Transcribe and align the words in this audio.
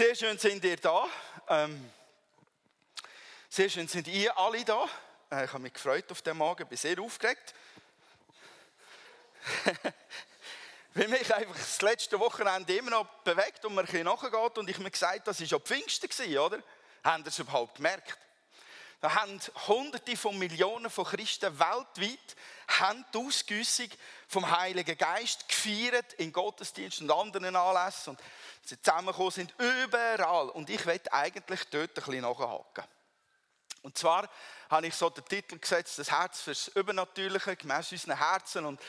Sehr 0.00 0.14
schön 0.14 0.38
sind 0.38 0.64
ihr 0.64 0.78
da. 0.78 1.06
Ähm, 1.46 1.90
sehr 3.50 3.68
schön 3.68 3.86
sind 3.86 4.08
ihr 4.08 4.34
alle 4.38 4.64
da. 4.64 4.88
Äh, 5.30 5.44
ich 5.44 5.52
habe 5.52 5.62
mich 5.62 5.74
gefreut 5.74 6.10
auf 6.10 6.22
den 6.22 6.38
Morgen, 6.38 6.66
bin 6.66 6.78
sehr 6.78 6.98
aufgeregt. 6.98 7.52
Weil 10.94 11.06
mich 11.06 11.34
einfach 11.34 11.54
das 11.54 11.82
letzte 11.82 12.18
Wochenende 12.18 12.74
immer 12.74 12.92
noch 12.92 13.04
bewegt 13.24 13.62
und 13.66 13.74
mir 13.74 13.82
ein 13.82 13.84
bisschen 13.84 14.06
nachgeht 14.06 14.56
und 14.56 14.70
ich 14.70 14.78
mir 14.78 14.90
gesagt 14.90 15.28
das 15.28 15.38
war 15.38 15.46
ja 15.46 15.58
Pfingsten, 15.58 16.38
oder? 16.38 16.62
Haben 17.04 17.22
ihr 17.22 17.28
es 17.28 17.38
überhaupt 17.38 17.74
gemerkt? 17.74 18.16
Da 19.00 19.14
haben 19.14 19.40
Hunderte 19.66 20.14
von 20.14 20.38
Millionen 20.38 20.90
von 20.90 21.06
Christen 21.06 21.58
weltweit 21.58 22.36
haben 22.68 23.02
die 23.14 23.18
Ausgüssung 23.18 23.88
vom 24.28 24.50
Heiligen 24.50 24.96
Geist 24.96 25.48
gefeiert 25.48 26.12
in 26.14 26.32
Gottesdiensten 26.32 27.10
und 27.10 27.18
anderen 27.18 27.56
Anlässen. 27.56 28.10
Und 28.10 28.20
sie 28.62 28.80
zusammengekommen 28.80 29.30
sind 29.30 29.54
überall. 29.58 30.50
Und 30.50 30.68
ich 30.68 30.84
werde 30.84 31.10
eigentlich 31.14 31.64
dort 31.70 31.88
ein 31.90 31.94
bisschen 31.94 32.20
nachhaken. 32.20 32.84
Und 33.82 33.96
zwar 33.96 34.28
habe 34.68 34.86
ich 34.86 34.94
so 34.94 35.08
den 35.08 35.24
Titel 35.24 35.58
gesetzt, 35.58 35.98
das 35.98 36.10
Herz 36.10 36.42
fürs 36.42 36.68
Übernatürliche, 36.68 37.56
gemäß 37.56 37.92
unseren 37.92 38.18
Herzen. 38.18 38.66
Und 38.66 38.80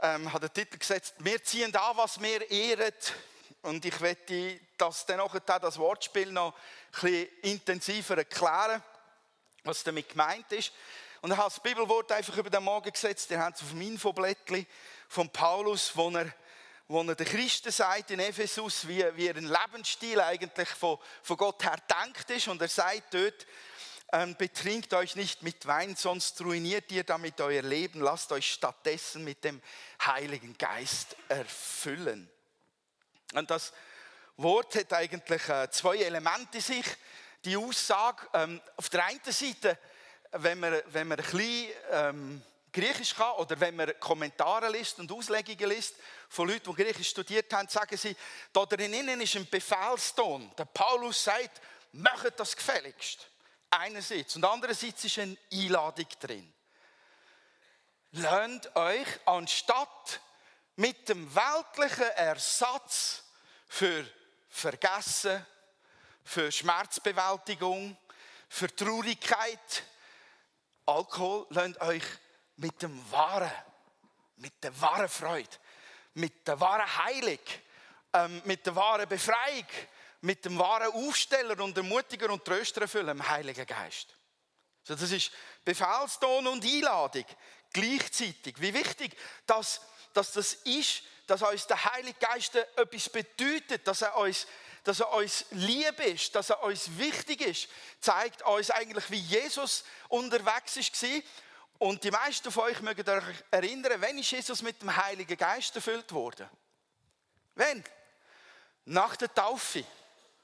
ähm, 0.00 0.32
habe 0.32 0.48
den 0.48 0.54
Titel 0.54 0.78
gesetzt, 0.78 1.14
wir 1.18 1.44
ziehen 1.44 1.70
da, 1.70 1.94
was 1.94 2.22
wir 2.22 2.50
ehren. 2.50 2.94
Und 3.60 3.84
ich 3.84 4.00
werde 4.00 4.60
das 4.78 5.04
dann 5.04 5.20
auch 5.20 5.38
das 5.38 5.78
Wortspiel 5.78 6.32
noch 6.32 6.54
ein 6.54 7.00
bisschen 7.02 7.28
intensiver 7.42 8.16
erklären 8.16 8.82
was 9.66 9.82
damit 9.82 10.08
gemeint 10.08 10.50
ist. 10.52 10.72
Und 11.20 11.30
er 11.30 11.38
hat 11.38 11.46
das 11.46 11.60
Bibelwort 11.60 12.12
einfach 12.12 12.36
über 12.36 12.50
den 12.50 12.62
Morgen 12.62 12.90
gesetzt. 12.90 13.30
Ihr 13.30 13.40
habt 13.40 13.56
es 13.56 13.62
auf 13.62 13.70
dem 13.70 13.80
Infoblättchen 13.80 14.66
von 15.08 15.28
Paulus, 15.30 15.90
wo 15.94 16.10
er, 16.10 16.32
wo 16.88 17.02
er 17.02 17.14
den 17.14 17.26
Christen 17.26 17.72
sagt 17.72 18.10
in 18.10 18.20
Ephesus, 18.20 18.86
wie, 18.86 19.04
wie 19.16 19.30
ein 19.30 19.48
Lebensstil 19.48 20.20
eigentlich 20.20 20.68
von, 20.68 20.98
von 21.22 21.36
Gott 21.36 21.64
her 21.64 21.78
denkt 21.90 22.30
ist. 22.30 22.48
Und 22.48 22.62
er 22.62 22.68
sagt 22.68 23.14
dort, 23.14 23.46
ähm, 24.12 24.36
betrinkt 24.36 24.94
euch 24.94 25.16
nicht 25.16 25.42
mit 25.42 25.66
Wein, 25.66 25.96
sonst 25.96 26.40
ruiniert 26.40 26.92
ihr 26.92 27.02
damit 27.02 27.40
euer 27.40 27.62
Leben. 27.62 28.00
Lasst 28.00 28.30
euch 28.30 28.52
stattdessen 28.52 29.24
mit 29.24 29.42
dem 29.42 29.60
Heiligen 30.04 30.56
Geist 30.56 31.16
erfüllen. 31.28 32.30
Und 33.34 33.50
das 33.50 33.72
Wort 34.36 34.76
hat 34.76 34.92
eigentlich 34.92 35.48
äh, 35.48 35.68
zwei 35.70 35.96
Elemente 35.96 36.58
in 36.58 36.62
sich 36.62 36.86
die 37.46 37.56
Aussage, 37.56 38.28
ähm, 38.34 38.60
auf 38.76 38.88
der 38.88 39.04
einen 39.04 39.20
Seite, 39.24 39.78
wenn 40.32 40.58
man, 40.58 40.82
wenn 40.86 41.08
man 41.08 41.18
ein 41.18 41.24
bisschen 41.24 41.70
ähm, 41.92 42.42
Griechisch 42.72 43.14
kann 43.14 43.36
oder 43.36 43.58
wenn 43.58 43.76
man 43.76 43.98
Kommentare 44.00 44.68
liest 44.70 44.98
und 44.98 45.10
Auslegungen 45.10 45.70
liest 45.70 45.94
von 46.28 46.48
Leuten, 46.48 46.74
die 46.74 46.82
Griechisch 46.82 47.08
studiert 47.08 47.50
haben, 47.52 47.68
sagen 47.68 47.96
sie, 47.96 48.16
da 48.52 48.66
drinnen 48.66 49.20
ist 49.20 49.36
ein 49.36 49.48
Befehlston. 49.48 50.50
Der 50.58 50.64
Paulus 50.66 51.24
sagt, 51.24 51.60
macht 51.92 52.38
das 52.38 52.56
gefälligst. 52.56 53.28
Einerseits. 53.70 54.36
Und 54.36 54.44
andererseits 54.44 55.04
ist 55.04 55.18
eine 55.18 55.36
Einladung 55.52 56.06
drin. 56.20 56.52
Lernt 58.10 58.74
euch 58.74 59.06
anstatt 59.24 60.20
mit 60.74 61.08
dem 61.08 61.32
weltlichen 61.34 62.10
Ersatz 62.16 63.22
für 63.68 64.04
Vergessen, 64.48 65.44
für 66.26 66.50
Schmerzbewältigung, 66.50 67.96
für 68.48 68.74
Traurigkeit. 68.74 69.84
Alkohol 70.84 71.46
lernt 71.50 71.80
euch 71.80 72.02
mit 72.56 72.82
dem 72.82 73.10
wahren, 73.12 73.50
mit 74.36 74.62
der 74.62 74.78
wahren 74.80 75.08
Freude, 75.08 75.48
mit 76.14 76.46
der 76.46 76.58
wahren 76.60 77.04
Heilung, 77.04 77.38
ähm, 78.12 78.42
mit 78.44 78.66
der 78.66 78.74
wahren 78.74 79.08
Befreiung, 79.08 79.66
mit 80.22 80.44
dem 80.44 80.58
wahren 80.58 80.92
Aufsteller 80.92 81.62
und 81.62 81.76
Ermutiger 81.76 82.30
und 82.30 82.44
Tröster 82.44 82.82
erfüllen, 82.82 83.08
im 83.08 83.28
Heiligen 83.28 83.66
Geist. 83.66 84.14
So, 84.82 84.94
das 84.94 85.10
ist 85.10 85.30
Befehlston 85.64 86.46
und 86.48 86.64
Einladung 86.64 87.24
gleichzeitig. 87.72 88.60
Wie 88.60 88.74
wichtig, 88.74 89.16
dass, 89.46 89.80
dass 90.12 90.32
das 90.32 90.54
ist, 90.54 91.02
dass 91.26 91.42
uns 91.42 91.66
der 91.66 91.84
Heilige 91.84 92.18
Geist 92.18 92.54
etwas 92.54 93.08
bedeutet, 93.08 93.86
dass 93.86 94.02
er 94.02 94.16
uns 94.16 94.46
dass 94.86 95.00
er 95.00 95.12
uns 95.12 95.46
lieb 95.50 95.98
ist, 95.98 96.32
dass 96.36 96.50
er 96.50 96.62
uns 96.62 96.96
wichtig 96.96 97.40
ist, 97.40 97.68
zeigt 98.00 98.42
uns 98.42 98.70
eigentlich, 98.70 99.10
wie 99.10 99.18
Jesus 99.18 99.82
unterwegs 100.08 100.76
war. 100.76 101.22
Und 101.78 102.04
die 102.04 102.10
meisten 102.12 102.52
von 102.52 102.64
euch 102.64 102.80
mögen 102.80 103.08
euch 103.08 103.24
erinnern, 103.50 104.00
wenn 104.00 104.18
ist 104.18 104.30
Jesus 104.30 104.62
mit 104.62 104.80
dem 104.80 104.96
Heiligen 104.96 105.36
Geist 105.36 105.74
erfüllt 105.74 106.12
worden? 106.12 106.48
Wenn? 107.56 107.82
Nach 108.84 109.16
der 109.16 109.34
Taufe. 109.34 109.84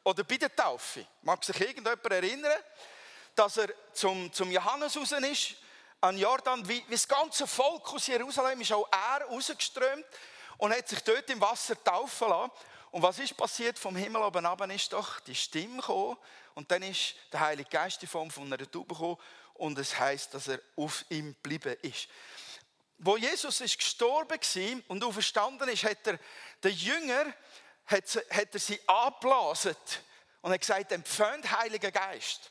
Oder 0.03 0.25
bei 0.25 0.37
der 0.39 0.55
Taufe. 0.55 1.07
Mag 1.23 1.45
sich 1.45 1.61
irgendjemand 1.61 2.05
erinnern, 2.07 2.61
dass 3.37 3.59
er 3.59 3.69
zum, 3.93 4.33
zum 4.33 4.51
Johannes 4.51 4.97
raus 4.97 5.13
ist, 5.13 5.55
an 6.01 6.19
Jordan, 6.19 6.67
wie, 6.69 6.85
wie 6.89 6.95
das 6.95 7.07
ganze 7.07 7.47
Volk 7.47 7.93
aus 7.93 8.09
Jerusalem 8.09 8.61
ist 8.61 8.73
auch 8.73 8.89
er 8.91 9.25
rausgeströmt 9.25 10.05
und 10.59 10.73
hat 10.77 10.89
sich 10.89 10.99
dort 11.05 11.31
im 11.31 11.41
Wasser 11.41 11.83
taufen 11.85 12.29
lassen. 12.29 12.51
Und 12.93 13.03
was 13.03 13.19
ist 13.19 13.37
passiert? 13.37 13.79
Vom 13.79 13.97
Himmel 13.97 14.23
oben 14.23 14.45
ab, 14.45 14.71
ist 14.71 14.93
doch 14.93 15.19
die 15.21 15.35
Stimme 15.35 15.79
gekommen. 15.79 16.17
Und 16.55 16.71
dann 16.71 16.83
ist 16.83 17.15
der 17.33 17.41
Heilige 17.41 17.71
Geist 17.71 18.03
in 18.03 18.09
Form 18.09 18.31
von 18.31 18.45
einer 18.45 18.71
Taube 18.71 18.95
gekommen. 18.95 19.17
Und 19.55 19.79
es 19.79 19.99
heißt, 19.99 20.35
dass 20.35 20.49
er 20.49 20.61
auf 20.77 21.05
ihm 21.09 21.33
geblieben 21.33 21.75
ist. 21.81 22.07
Wo 22.99 23.17
Jesus 23.17 23.63
ist 23.63 23.79
gestorben 23.79 24.39
war 24.39 24.81
und 24.89 25.03
auferstanden 25.03 25.69
ist, 25.71 25.85
hat 25.85 26.07
er 26.07 26.19
den 26.63 26.73
Jünger 26.73 27.33
hat, 27.87 28.05
hat 28.31 28.55
er 28.55 28.61
sie 28.61 28.79
abgeblasen 28.87 29.75
und 30.43 30.53
hat 30.53 30.61
gesagt, 30.61 30.93
empfängt 30.93 31.51
Heiliger 31.51 31.91
Geist 31.91 32.51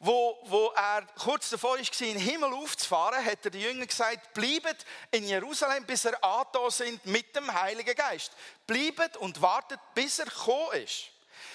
wo, 0.00 0.38
wo 0.44 0.72
er 0.76 1.06
kurz 1.16 1.50
davor 1.50 1.72
war, 1.72 1.78
in 1.78 2.14
den 2.14 2.18
Himmel 2.18 2.52
aufzufahren, 2.52 3.24
hat 3.24 3.44
er 3.44 3.50
den 3.50 3.60
Jüngern 3.60 3.86
gesagt, 3.86 4.32
bleibt 4.32 4.86
in 5.10 5.24
Jerusalem, 5.24 5.84
bis 5.84 6.04
er 6.04 6.22
angetan 6.22 6.70
sind 6.70 7.06
mit 7.06 7.34
dem 7.34 7.52
Heiligen 7.52 7.94
Geist. 7.94 8.32
Bleibt 8.66 9.16
und 9.16 9.42
wartet, 9.42 9.80
bis 9.94 10.18
er 10.20 10.26
gekommen 10.26 10.82
ist. 10.84 11.10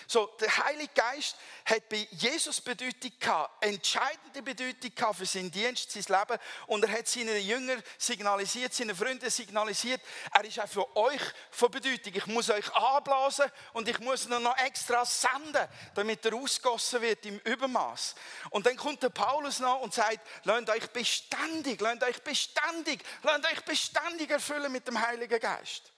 So, 0.07 0.27
der 0.39 0.57
Heilige 0.66 0.94
Geist 0.94 1.38
hat 1.66 1.88
bei 1.89 2.07
Jesus 2.11 2.61
Bedeutung 2.61 3.11
gehabt, 3.19 3.63
entscheidende 3.63 4.41
Bedeutung 4.41 4.94
gehabt 4.94 5.17
für 5.17 5.25
seinen 5.25 5.51
Dienst, 5.51 5.91
sein 5.91 6.03
Leben. 6.07 6.39
Und 6.67 6.83
er 6.83 6.91
hat 6.91 7.07
seinen 7.07 7.41
Jüngern 7.41 7.81
signalisiert, 7.97 8.73
seinen 8.73 8.95
Freunden 8.95 9.29
signalisiert, 9.29 10.01
er 10.31 10.45
ist 10.45 10.59
auch 10.59 10.67
für 10.67 10.97
euch 10.97 11.21
von 11.51 11.71
Bedeutung. 11.71 12.13
Ich 12.16 12.25
muss 12.27 12.49
euch 12.49 12.73
anblasen 12.73 13.49
und 13.73 13.88
ich 13.88 13.99
muss 13.99 14.25
ihn 14.25 14.41
noch 14.41 14.57
extra 14.57 15.05
senden, 15.05 15.67
damit 15.95 16.25
er 16.25 16.33
ausgossen 16.33 17.01
wird 17.01 17.25
im 17.25 17.39
Übermaß. 17.39 18.15
Und 18.50 18.65
dann 18.65 18.75
kommt 18.75 19.03
der 19.03 19.09
Paulus 19.09 19.59
noch 19.59 19.81
und 19.81 19.94
sagt, 19.94 20.19
lernt 20.44 20.69
euch 20.69 20.89
beständig, 20.89 21.79
lernt 21.79 22.03
euch 22.03 22.21
beständig, 22.21 23.03
lernt 23.23 23.45
euch 23.45 23.63
beständig 23.63 24.29
erfüllen 24.29 24.71
mit 24.71 24.88
dem 24.88 25.00
Heiligen 25.00 25.39
Geist. 25.39 25.92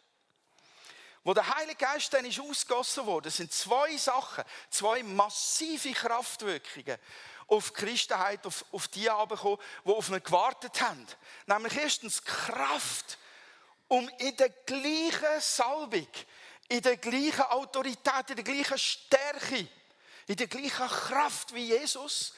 Wo 1.25 1.33
der 1.33 1.55
Heilige 1.55 1.83
Geist 1.83 2.13
dann 2.13 2.23
ist 2.23 2.39
ausgossen 2.39 3.03
wurde, 3.07 3.31
sind 3.31 3.51
zwei 3.51 3.97
Sachen, 3.97 4.43
zwei 4.69 5.01
massive 5.01 5.91
Kraftwirkungen 5.91 6.99
auf 7.47 7.71
die 7.71 7.73
Christenheit, 7.73 8.45
auf, 8.45 8.63
auf 8.71 8.87
die 8.89 9.05
gekommen, 9.05 9.57
die 9.85 9.91
auf 9.91 10.09
ihn 10.09 10.23
gewartet 10.23 10.79
haben. 10.81 11.07
Nämlich 11.47 11.77
erstens 11.77 12.23
Kraft, 12.23 13.17
um 13.87 14.07
in 14.19 14.37
der 14.37 14.49
gleichen 14.49 15.41
Salbung, 15.41 16.07
in 16.67 16.81
der 16.83 16.97
gleichen 16.97 17.41
Autorität, 17.41 18.29
in 18.29 18.35
der 18.35 18.45
gleichen 18.45 18.77
Stärke, 18.77 19.67
in 20.27 20.35
der 20.35 20.47
gleichen 20.47 20.87
Kraft 20.87 21.55
wie 21.55 21.69
Jesus, 21.69 22.35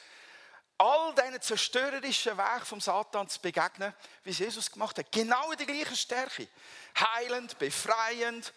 all 0.78 1.14
diesen 1.14 1.42
zerstörerischen 1.42 2.38
Weg 2.38 2.64
vom 2.64 2.80
Satan 2.80 3.28
zu 3.28 3.38
begegnen, 3.40 3.92
wie 4.24 4.30
es 4.30 4.38
Jesus 4.38 4.70
gemacht 4.70 4.96
hat. 4.96 5.12
Genau 5.12 5.50
in 5.50 5.58
der 5.58 5.66
gleichen 5.66 5.96
Stärke. 5.96 6.48
Heilend, 6.98 7.58
befreiend, 7.58 8.54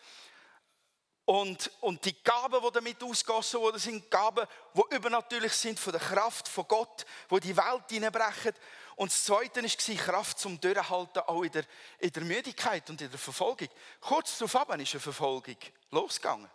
und, 1.31 1.71
und 1.79 2.03
die 2.03 2.21
Gaben, 2.23 2.61
die 2.61 2.71
damit 2.73 3.01
ausgossen 3.01 3.61
wurden, 3.61 3.79
sind 3.79 4.11
Gaben, 4.11 4.45
die 4.73 4.95
übernatürlich 4.95 5.53
sind 5.53 5.79
von 5.79 5.93
der 5.93 6.01
Kraft 6.01 6.45
von 6.49 6.67
Gott, 6.67 7.05
wo 7.29 7.39
die 7.39 7.55
Welt 7.55 7.85
hineinbrechen. 7.89 8.51
Und 8.97 9.13
das 9.13 9.23
Zweite 9.23 9.63
war 9.63 9.95
Kraft 9.95 10.39
zum 10.39 10.59
Durchhalten, 10.59 11.21
auch 11.21 11.43
in 11.43 11.51
der, 11.53 11.63
in 11.99 12.11
der 12.11 12.23
Müdigkeit 12.23 12.89
und 12.89 12.99
in 12.99 13.09
der 13.09 13.17
Verfolgung. 13.17 13.69
Kurz 14.01 14.39
darauf 14.39 14.55
ist 14.55 14.69
eine 14.71 14.85
Verfolgung 14.85 15.55
losgegangen. 15.91 16.49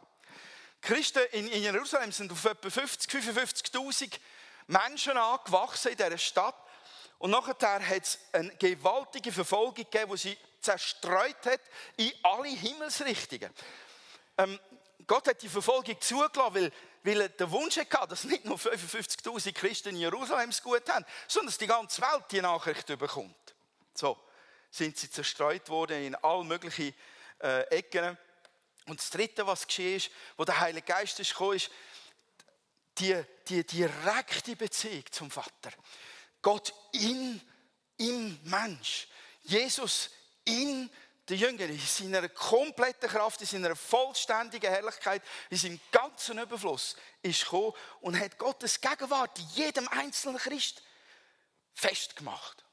Christen 0.83 1.23
in, 1.33 1.49
in 1.49 1.63
Jerusalem 1.63 2.13
sind 2.13 2.31
auf 2.31 2.45
etwa 2.45 2.69
50, 2.69 3.11
55.000 3.11 4.13
Menschen 4.67 5.17
angewachsen 5.17 5.93
in 5.93 5.97
dieser 5.97 6.19
Stadt. 6.19 6.55
Und 7.19 7.31
nachher 7.31 7.81
hat 7.81 8.03
es 8.03 8.19
eine 8.31 8.55
gewaltige 8.57 9.33
Verfolgung 9.33 9.73
gegeben, 9.91 10.13
die 10.13 10.19
sie 10.19 10.39
zerstreut 10.61 11.47
hat 11.47 11.61
in 11.97 12.13
alle 12.23 12.49
Himmelsrichtungen 12.49 13.51
ähm, 14.39 14.59
Gott 15.07 15.29
hat 15.29 15.43
die 15.43 15.49
Verfolgung 15.49 16.01
zugelassen, 16.01 16.55
weil, 16.55 16.73
weil 17.05 17.21
er 17.21 17.29
den 17.29 17.51
Wunsch 17.51 17.77
hatte, 17.77 18.09
dass 18.09 18.25
nicht 18.25 18.45
nur 18.45 18.57
55.000 18.57 19.53
Christen 19.53 19.91
in 19.91 19.97
Jerusalem 19.97 20.51
es 20.51 20.63
gut 20.63 20.89
haben, 20.89 21.05
sondern 21.29 21.47
dass 21.47 21.59
die 21.59 21.67
ganze 21.67 22.03
Welt 22.03 22.25
die 22.31 22.41
Nachricht 22.41 22.87
bekommt. 22.99 23.55
So 23.95 24.19
sind 24.71 24.97
sie 24.99 25.11
zerstreut 25.11 25.69
worden 25.69 26.05
in 26.05 26.15
all 26.17 26.45
möglichen 26.45 26.95
äh, 27.41 27.63
Ecken. 27.69 28.19
Und 28.87 29.01
das 29.01 29.11
Dritte, 29.11 29.47
was 29.47 29.67
geschehen 29.67 29.97
ist, 29.97 30.11
wo 30.37 30.45
der 30.45 30.61
Heilige 30.61 30.87
Geist 30.87 31.19
ist 31.21 31.31
gekommen, 31.31 31.57
ist 31.57 31.71
die, 32.99 33.21
die 33.49 33.65
direkte 33.65 34.57
Beziehung 34.57 35.05
zum 35.11 35.31
Vater. 35.31 35.71
Gott 36.43 36.73
in, 36.93 37.41
im 37.99 38.39
Mensch. 38.45 39.09
Jesus 39.43 40.11
in 40.45 40.91
der 41.29 41.37
Jünger, 41.37 41.65
in 41.65 41.79
seiner 41.79 42.29
kompletten 42.29 43.09
Kraft, 43.09 43.41
in 43.41 43.47
seiner 43.47 43.75
vollständigen 43.75 44.71
Herrlichkeit, 44.71 45.23
in 45.51 45.59
seinem 45.59 45.81
ganzen 45.91 46.39
Überfluss 46.39 46.97
ist 47.23 47.43
gekommen 47.43 47.73
und 48.01 48.19
hat 48.19 48.39
Gottes 48.39 48.81
Gegenwart 48.81 49.37
jedem 49.55 49.89
einzelnen 49.89 50.39
Christ 50.39 50.83
festgemacht. 51.75 52.65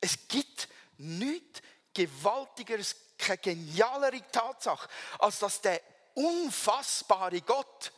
Es 0.00 0.16
gibt 0.26 0.68
nichts 0.98 1.60
Gewaltigeres, 1.94 2.96
keine 3.18 3.38
genialere 3.38 4.22
Tatsache, 4.32 4.88
als 5.18 5.38
dass 5.38 5.60
der 5.60 5.80
unfassbare 6.14 7.40
Gott, 7.42 7.92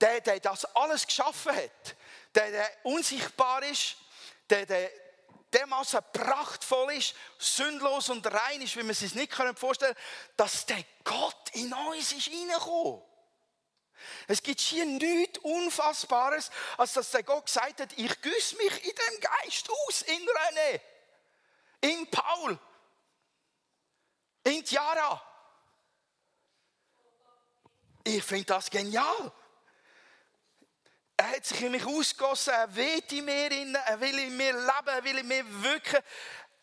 der, 0.00 0.20
der 0.20 0.40
das 0.40 0.64
alles 0.76 1.06
geschaffen 1.06 1.54
hat, 1.54 1.96
der, 2.34 2.50
der 2.50 2.70
unsichtbar 2.82 3.62
ist, 3.64 3.96
der, 4.48 4.66
der 4.66 4.90
dermaßen 5.52 6.00
prachtvoll 6.12 6.92
ist, 6.94 7.14
sündlos 7.38 8.08
und 8.10 8.26
rein 8.26 8.60
ist, 8.62 8.76
wie 8.76 8.82
man 8.82 8.90
es 8.90 9.00
sich 9.00 9.14
nicht 9.14 9.32
vorstellen 9.56 9.94
können, 9.94 10.06
dass 10.36 10.66
der 10.66 10.84
Gott 11.04 11.50
in 11.52 11.72
uns 11.72 12.12
ist 12.12 12.28
reingekommen. 12.28 13.02
Es 14.26 14.42
gibt 14.42 14.60
hier 14.60 14.86
nichts 14.86 15.38
Unfassbares, 15.38 16.50
als 16.76 16.92
dass 16.92 17.10
der 17.10 17.22
Gott 17.22 17.46
gesagt 17.46 17.80
hat, 17.80 17.92
ich 17.96 18.20
güsse 18.20 18.56
mich 18.56 18.84
in 18.84 18.94
dem 18.94 19.20
Geist 19.20 19.68
aus, 19.70 20.02
in 20.02 20.28
René, 20.28 20.80
in 21.80 22.10
Paul, 22.10 22.58
in 24.44 24.64
Tiara. 24.64 25.22
Ich 28.04 28.24
finde 28.24 28.44
das 28.44 28.70
genial. 28.70 29.32
Er 31.20 31.30
hat 31.30 31.44
sich 31.44 31.60
in 31.62 31.72
mich 31.72 31.84
ausgossen, 31.84 32.52
er 32.52 32.72
will 32.76 33.02
in 33.10 33.24
mir, 33.24 33.50
er 33.86 34.00
will 34.00 34.18
in 34.20 34.36
mir 34.36 34.52
leben, 34.52 34.86
er 34.86 35.02
will 35.02 35.18
in 35.18 35.26
mir 35.26 35.62
wirken, 35.64 35.98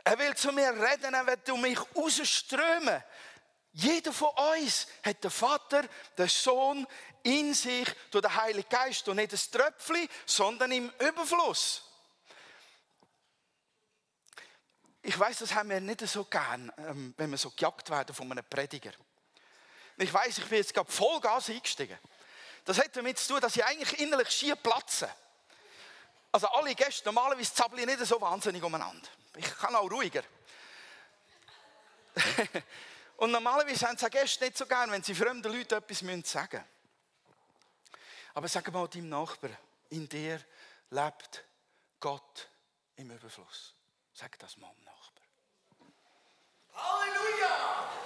er 0.05 0.17
will 0.17 0.33
zu 0.33 0.53
mir 0.53 0.69
reden, 0.69 1.13
er 1.13 1.27
will 1.27 1.53
um 1.53 1.59
mich 1.59 1.77
rausströmen. 1.93 3.03
Jeder 3.73 4.13
von 4.13 4.29
uns 4.55 4.87
hat 5.03 5.21
den 5.21 5.29
Vater, 5.29 5.83
den 6.17 6.29
Sohn 6.29 6.87
in 7.23 7.53
sich 7.53 7.85
durch 8.11 8.21
den 8.21 8.33
Heiligen 8.33 8.69
Geist 8.69 9.05
und 9.09 9.17
nicht 9.17 9.33
ein 9.33 9.39
Tröpfchen, 9.51 10.07
sondern 10.25 10.71
im 10.71 10.89
Überfluss. 10.99 11.83
Ich 15.01 15.19
weiß, 15.19 15.39
das 15.39 15.53
haben 15.53 15.69
wir 15.69 15.81
nicht 15.81 15.99
so 16.07 16.23
gern, 16.23 16.71
ähm, 16.77 17.13
wenn 17.17 17.29
wir 17.29 17.37
so 17.37 17.51
gejagt 17.51 17.89
werden 17.89 18.15
von 18.15 18.31
einem 18.31 18.45
Prediger. 18.45 18.93
Ich 19.97 20.13
weiß, 20.13 20.37
ich 20.37 20.45
bin 20.45 20.59
jetzt 20.59 20.73
gerade 20.73 20.89
Vollgas 20.89 21.49
eingestiegen. 21.49 21.99
Das 22.65 22.79
hat 22.79 22.95
damit 22.97 23.19
zu 23.19 23.33
tun, 23.33 23.41
dass 23.41 23.55
ich 23.55 23.63
eigentlich 23.63 23.99
innerlich 23.99 24.29
schier 24.31 24.55
platze. 24.55 25.09
Also 26.31 26.47
alle 26.47 26.75
Gäste, 26.75 27.05
normalerweise 27.05 27.53
zappeln 27.53 27.87
ich 27.87 27.97
nicht 27.97 28.05
so 28.05 28.19
wahnsinnig 28.19 28.61
umeinander. 28.61 29.07
Ich 29.37 29.45
kann 29.57 29.75
auch 29.75 29.89
ruhiger. 29.89 30.23
Und 33.17 33.31
normalerweise 33.31 33.87
haben 33.87 33.97
sie 33.97 34.09
Gäste 34.09 34.43
nicht 34.43 34.57
so 34.57 34.65
gern, 34.65 34.91
wenn 34.91 35.03
sie 35.03 35.15
fremden 35.15 35.53
Leuten 35.53 35.75
etwas 35.75 35.99
sagen 35.99 36.17
müssen. 36.23 36.63
Aber 38.33 38.47
sag 38.49 38.69
mal 38.73 38.87
deinem 38.87 39.09
Nachbarn, 39.09 39.55
in 39.89 40.09
dir 40.09 40.43
lebt 40.89 41.45
Gott 41.99 42.49
im 42.97 43.11
Überfluss. 43.11 43.73
Sag 44.13 44.37
das 44.39 44.57
mal 44.57 44.73
dem 44.73 44.83
Nachbar. 44.83 45.23
Halleluja! 46.73 48.04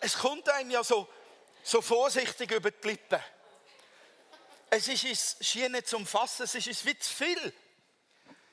Es 0.00 0.16
kommt 0.16 0.48
einem 0.48 0.70
ja 0.70 0.84
so, 0.84 1.08
so 1.62 1.82
vorsichtig 1.82 2.50
über 2.52 2.70
die 2.70 2.88
Lippen. 2.88 3.20
Es 4.70 4.88
ist 4.88 5.04
es 5.04 5.36
schier 5.40 5.68
nicht 5.68 5.88
zum 5.88 6.06
Fassen, 6.06 6.44
es 6.44 6.54
ist 6.54 6.68
es 6.68 6.84
wie 6.84 6.98
zu 6.98 7.12
viel. 7.12 7.52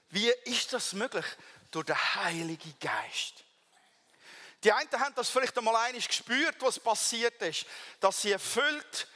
Wie 0.10 0.30
ist 0.46 0.74
das 0.74 0.94
möglich? 0.94 1.26
Durch 1.72 1.86
den 1.86 2.16
Heiligen 2.16 2.74
Geist. 2.80 3.46
Die 4.64 4.72
einen 4.72 4.92
haben 5.00 5.16
das 5.16 5.30
vielleicht 5.30 5.58
einmal 5.58 5.76
einig 5.76 6.08
gespürt, 6.08 6.56
was 6.60 6.80
passiert 6.80 7.42
ist, 7.44 7.66
dass 8.00 8.22
sie 8.22 8.32
erfüllt, 8.32 9.08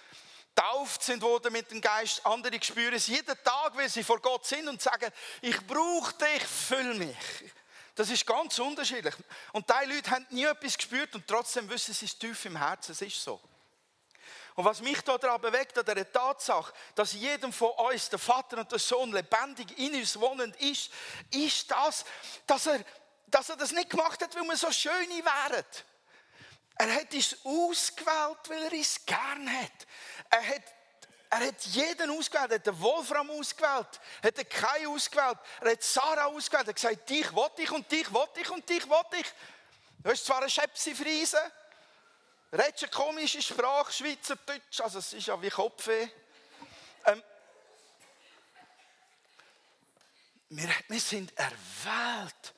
tauft 0.55 1.03
sind 1.03 1.21
worden 1.21 1.51
mit 1.51 1.69
dem 1.71 1.81
Geist. 1.81 2.25
Andere 2.25 2.63
spüren 2.63 2.93
es 2.93 3.07
jeden 3.07 3.43
Tag, 3.43 3.75
weil 3.75 3.89
sie 3.89 4.03
vor 4.03 4.21
Gott 4.21 4.45
sind 4.45 4.67
und 4.67 4.81
sagen, 4.81 5.11
ich 5.41 5.59
brauche 5.65 6.13
dich, 6.13 6.43
füll 6.43 6.93
mich. 6.93 7.17
Das 7.95 8.09
ist 8.09 8.25
ganz 8.25 8.57
unterschiedlich. 8.57 9.13
Und 9.51 9.69
die 9.69 9.93
Leute 9.93 10.11
haben 10.11 10.25
nie 10.31 10.45
etwas 10.45 10.77
gespürt 10.77 11.13
und 11.13 11.27
trotzdem 11.27 11.69
wissen 11.69 11.93
sie 11.93 12.05
es 12.05 12.17
tief 12.17 12.45
im 12.45 12.55
Herzen. 12.55 12.93
Es 12.93 13.01
ist 13.01 13.23
so. 13.23 13.39
Und 14.55 14.65
was 14.65 14.81
mich 14.81 15.01
daran 15.01 15.41
bewegt, 15.41 15.77
an 15.77 15.85
der 15.85 16.11
Tatsache, 16.11 16.73
dass 16.95 17.13
jedem 17.13 17.51
von 17.51 17.71
uns 17.71 18.09
der 18.09 18.19
Vater 18.19 18.59
und 18.59 18.71
der 18.71 18.79
Sohn 18.79 19.11
lebendig 19.11 19.77
in 19.79 19.95
uns 19.95 20.19
wohnend 20.19 20.55
ist, 20.57 20.91
ist 21.31 21.69
das, 21.71 22.05
dass 22.45 22.67
er, 22.67 22.83
dass 23.27 23.49
er 23.49 23.57
das 23.57 23.71
nicht 23.71 23.89
gemacht 23.89 24.21
hat, 24.21 24.35
weil 24.35 24.43
wir 24.43 24.57
so 24.57 24.71
schön 24.71 25.09
wären. 25.09 25.65
Er 26.75 26.95
hat 26.95 27.13
uns 27.13 27.37
ausgewählt, 27.43 28.39
weil 28.47 28.63
er 28.63 28.71
uns 28.71 29.05
gern 29.05 29.61
hat. 29.61 29.87
Er 30.29 30.47
hat 30.47 30.63
er 31.33 31.47
hat 31.47 31.61
jeden 31.65 32.11
ausgewählt. 32.11 32.51
Er 32.51 32.55
hat 32.55 32.67
den 32.67 32.79
Wolfram 32.79 33.29
ausgewählt. 33.31 33.99
Er 34.21 34.27
hat 34.27 34.37
den 34.37 34.49
Kai 34.49 34.87
ausgewählt. 34.87 35.39
Er 35.61 35.71
hat 35.71 35.83
Sarah 35.83 36.25
ausgewählt. 36.25 36.67
Er 36.67 36.69
hat 36.69 36.75
gesagt, 36.75 37.09
dich 37.09 37.33
will 37.33 37.49
ich 37.57 37.71
und 37.71 37.91
dich 37.91 38.13
will 38.13 38.27
ich 38.35 38.49
und 38.51 38.69
dich 38.69 38.87
will 38.87 39.19
ich. 39.19 39.33
Du 40.03 40.11
hast 40.11 40.25
zwar 40.25 40.41
eine 40.41 40.49
Schäpsi-Friese, 40.49 41.39
redest 42.51 42.83
eine 42.83 42.91
komische 42.91 43.41
Sprache, 43.41 43.93
Schweizerdeutsch, 43.93 44.81
also 44.81 44.99
es 44.99 45.13
ist 45.13 45.27
ja 45.27 45.41
wie 45.41 45.49
Kopfweh. 45.49 46.09
Ähm, 47.05 47.23
wir, 50.49 50.69
wir 50.89 50.99
sind 50.99 51.31
erwählt. 51.37 52.53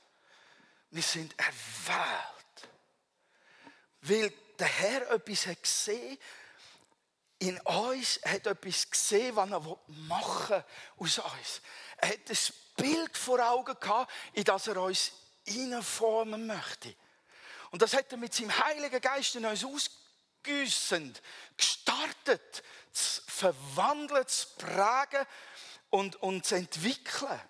Wir 0.89 1.04
sind 1.04 1.36
erwählt. 1.38 2.69
Weil 4.01 4.33
der 4.57 4.68
Herr 4.68 5.12
etwas 5.12 5.48
hat 5.48 5.62
gesehen 5.62 6.18
in 7.48 7.60
uns 7.62 8.20
hat 8.26 8.48
etwas 8.48 8.90
gesehen, 8.90 9.36
was 9.36 9.52
er 9.52 9.62
machen 9.88 10.64
will 10.98 11.08
aus 11.08 11.20
uns. 11.20 11.62
Er 11.98 12.10
hat 12.10 12.30
ein 12.30 12.38
Bild 12.76 13.18
vor 13.18 13.40
Augen 13.40 13.75
gehabt, 13.80 14.12
in 14.34 14.44
das 14.44 14.68
er 14.68 14.82
uns 14.82 15.12
hineinformen 15.46 16.48
möchte. 16.48 16.96
Und 17.72 17.82
das 17.82 17.94
hat 17.94 18.12
er 18.12 18.18
mit 18.18 18.34
seinem 18.34 18.58
Heiligen 18.66 19.00
Geist 19.00 19.36
in 19.36 19.46
uns 19.46 19.64
ausgüssend 19.64 21.22
gestartet, 21.56 22.64
zu 22.92 23.22
verwandeln, 23.28 24.28
zu 24.28 24.48
prägen 24.58 25.25
und, 25.90 26.16
und 26.18 26.46
zu 26.46 26.56
entwickeln. 26.56 27.42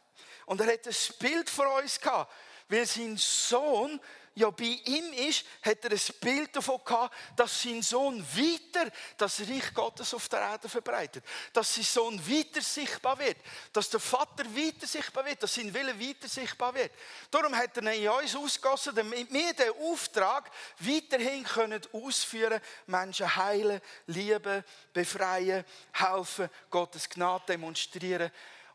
Und 0.45 0.61
er 0.61 0.73
hat 0.73 0.87
ein 0.87 0.95
Bild 1.19 1.49
vor 1.49 1.73
uns 1.81 1.99
gehabt, 1.99 2.31
weil 2.67 2.85
sein 2.85 3.17
Sohn 3.17 3.99
ja 4.35 4.49
bei 4.49 4.79
ihm 4.85 5.13
ist, 5.13 5.45
hat 5.61 5.83
er 5.85 5.91
ein 5.91 5.99
Bild 6.19 6.55
davon 6.55 6.79
gehabt, 6.83 7.15
dass 7.35 7.61
sein 7.61 7.81
Sohn 7.81 8.21
weiter 8.21 8.91
das 9.17 9.39
Reich 9.39 9.73
Gottes 9.73 10.13
auf 10.13 10.27
der 10.27 10.41
Erde 10.41 10.67
verbreitet. 10.67 11.23
Dass 11.53 11.73
sein 11.73 11.83
Sohn 11.85 12.29
weiter 12.29 12.61
sichtbar 12.61 13.17
wird. 13.17 13.37
Dass 13.71 13.89
der 13.89 14.01
Vater 14.01 14.45
weiter 14.45 14.85
sichtbar 14.85 15.25
wird. 15.25 15.41
Dass 15.41 15.55
sein 15.55 15.73
Wille 15.73 15.97
weiter 15.99 16.27
sichtbar 16.27 16.73
wird. 16.73 16.91
Darum 17.31 17.55
hat 17.55 17.77
er 17.77 17.93
ihn 17.93 18.03
in 18.03 18.09
uns 18.09 18.35
ausgegossen, 18.35 18.93
damit 18.93 19.31
wir 19.31 19.53
den 19.53 19.71
Auftrag 19.81 20.51
weiterhin 20.79 21.43
können 21.45 21.81
ausführen 21.93 22.59
Menschen 22.87 23.33
heilen, 23.35 23.81
lieben, 24.07 24.63
befreien, 24.91 25.63
helfen, 25.93 26.49
Gottes 26.69 27.09
Gnade 27.09 27.45
demonstrieren 27.47 28.31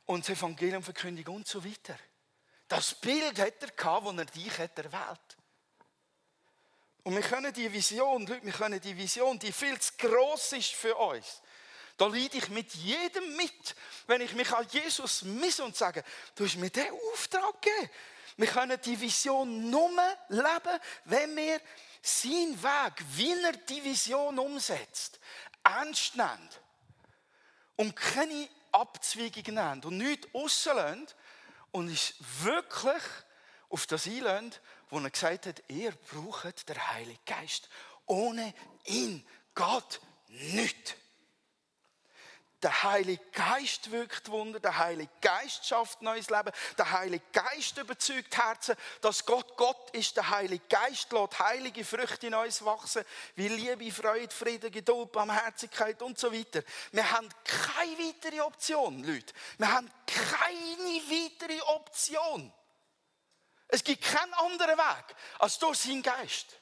und 0.07 0.27
das 0.27 0.37
Evangelium 0.37 0.83
verkündigen 0.83 1.35
und 1.35 1.47
so 1.47 1.63
weiter. 1.63 1.99
Das 2.67 2.95
Bild 2.95 3.39
hat 3.39 3.63
er 3.63 3.71
gehabt, 3.71 4.07
das 4.07 4.17
er 4.17 4.25
dich 4.25 4.59
hat 4.59 4.79
erwählt. 4.79 5.40
Und 7.11 7.17
wir 7.17 7.23
können 7.23 7.53
die 7.53 7.73
Vision, 7.73 8.25
Leute, 8.25 8.47
wir 8.47 8.53
können 8.53 8.81
die 8.81 8.97
Vision, 8.97 9.37
die 9.37 9.51
viel 9.51 9.77
zu 9.81 9.95
gross 9.99 10.53
ist 10.53 10.77
für 10.77 10.95
uns, 10.95 11.43
da 11.97 12.07
leide 12.07 12.39
ich 12.39 12.49
mit 12.51 12.73
jedem 12.75 13.35
mit, 13.37 13.75
wenn 14.07 14.21
ich 14.21 14.33
mich 14.35 14.53
an 14.53 14.65
Jesus 14.71 15.23
misse 15.23 15.65
und 15.65 15.75
sage, 15.75 16.05
du 16.37 16.45
hast 16.45 16.55
mir 16.55 16.71
diesen 16.71 16.93
Auftrag 17.13 17.61
gegeben. 17.61 17.91
Wir 18.37 18.47
können 18.47 18.81
die 18.85 19.01
Vision 19.01 19.71
nur 19.71 19.91
leben, 20.29 20.81
wenn 21.07 21.37
wir 21.37 21.61
seinen 22.01 22.63
Weg, 22.63 23.05
wie 23.17 23.33
er 23.43 23.53
die 23.55 23.83
Vision 23.83 24.39
umsetzt, 24.39 25.19
ernst 25.65 26.15
nehmen 26.15 26.49
und 27.75 27.97
keine 27.97 28.49
Abzweigungen 28.71 29.57
nehmen 29.57 29.83
und 29.83 29.99
nichts 29.99 30.29
rauslassen 30.33 31.09
und 31.73 31.89
uns 31.89 32.15
wirklich 32.43 33.03
auf 33.69 33.87
das 33.89 34.07
einlassen, 34.07 34.55
wo 34.91 34.99
er 34.99 35.11
gesagt 35.11 35.47
hat, 35.47 35.63
ihr 35.69 35.93
braucht 35.93 36.69
den 36.69 36.89
Heiligen 36.93 37.25
Geist. 37.25 37.69
Ohne 38.07 38.53
ihn 38.85 39.25
Gott 39.55 40.01
nicht. 40.29 40.97
Der 42.63 42.83
Heilige 42.83 43.25
Geist 43.33 43.91
wirkt 43.91 44.31
Wunder, 44.31 44.61
der 44.61 44.77
Heilige 44.77 45.11
Geist 45.23 45.67
schafft 45.67 46.03
neues 46.03 46.29
Leben, 46.29 46.53
der 46.77 46.91
Heilige 46.91 47.25
Geist 47.33 47.79
überzeugt 47.79 48.37
Herzen, 48.37 48.77
dass 49.01 49.25
Gott 49.25 49.57
Gott 49.57 49.91
ist. 49.93 50.15
Der 50.17 50.29
Heilige 50.29 50.67
Geist 50.69 51.11
lässt 51.11 51.39
heilige 51.39 51.85
Früchte 51.87 52.27
in 52.27 52.35
uns 52.35 52.63
wachsen, 52.63 53.05
wie 53.35 53.49
Liebe, 53.49 53.91
Freude, 53.91 54.35
Frieden, 54.35 54.71
Geduld, 54.71 55.11
Barmherzigkeit 55.11 56.03
und 56.03 56.19
so 56.19 56.31
weiter. 56.31 56.63
Wir 56.93 57.11
haben 57.11 57.31
keine 57.45 57.99
weitere 57.99 58.43
Option, 58.43 59.05
Leute. 59.05 59.33
Wir 59.57 59.73
haben 59.73 59.91
keine 60.05 61.01
weitere 61.09 61.63
Option. 61.63 62.53
Es 63.71 63.85
gibt 63.85 64.03
keinen 64.03 64.35
anderen 64.35 64.77
Weg 64.77 65.17
als 65.39 65.59
durch 65.59 65.79
seinen 65.79 66.03
Geist. 66.03 66.57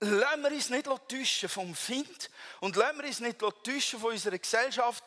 Lassen 0.00 0.42
wir 0.42 0.50
uns 0.50 0.70
nicht 0.70 0.84
täuschen 0.84 1.48
vom 1.48 1.74
Find 1.74 2.30
und 2.60 2.76
lassen 2.76 2.98
wir 2.98 3.06
uns 3.06 3.20
nicht 3.20 3.38
täuschen 3.38 4.00
von 4.00 4.10
unserer 4.12 4.38
Gesellschaft, 4.38 5.04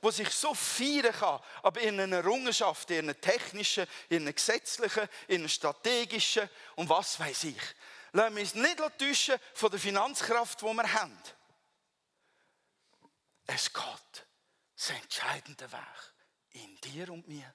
die 0.00 0.12
sich 0.12 0.30
so 0.30 0.54
feiern 0.54 1.12
kann, 1.12 1.40
aber 1.62 1.80
in 1.80 1.98
einer 1.98 2.18
Errungenschaft, 2.18 2.90
in 2.92 3.00
einer 3.00 3.20
technischen, 3.20 3.86
in 4.08 4.22
einer 4.22 4.32
gesetzlichen, 4.32 5.08
in 5.26 5.40
einer 5.40 5.48
strategischen 5.48 6.48
und 6.76 6.88
was 6.88 7.18
weiß 7.18 7.44
ich. 7.44 7.62
Lassen 8.12 8.36
wir 8.36 8.42
uns 8.42 8.54
nicht 8.54 8.98
täuschen 8.98 9.38
von 9.54 9.70
der 9.70 9.80
Finanzkraft, 9.80 10.62
die 10.62 10.66
wir 10.66 10.92
haben. 10.92 11.20
Es 13.46 13.72
geht 13.72 14.26
das 14.76 14.90
entscheidende 14.90 15.70
Weg 15.72 16.12
in 16.52 16.80
dir 16.80 17.10
und 17.10 17.26
mir 17.26 17.52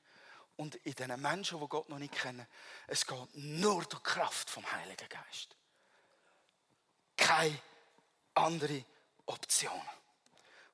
und 0.64 0.76
in 0.76 0.94
den 0.94 1.22
Menschen, 1.22 1.60
die 1.60 1.68
Gott 1.68 1.90
noch 1.90 2.00
nicht 2.00 2.14
kennen. 2.14 2.48
Es 2.88 3.06
geht 3.06 3.36
nur 3.36 3.84
durch 3.84 3.88
die 3.88 4.04
Kraft 4.04 4.50
vom 4.50 4.70
Heiligen 4.72 5.08
Geist 5.10 5.56
keine 7.24 7.60
andere 8.34 8.84
Option. 9.26 9.82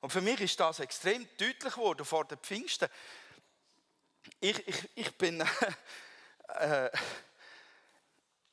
Und 0.00 0.10
für 0.10 0.20
mich 0.20 0.40
ist 0.40 0.58
das 0.58 0.80
extrem 0.80 1.28
deutlich 1.36 1.74
geworden 1.74 2.04
vor 2.04 2.24
den 2.24 2.38
Pfingsten. 2.38 2.88
Ich, 4.40 4.66
ich, 4.66 4.90
ich 4.94 5.18
bin, 5.18 5.40
äh, 6.48 6.90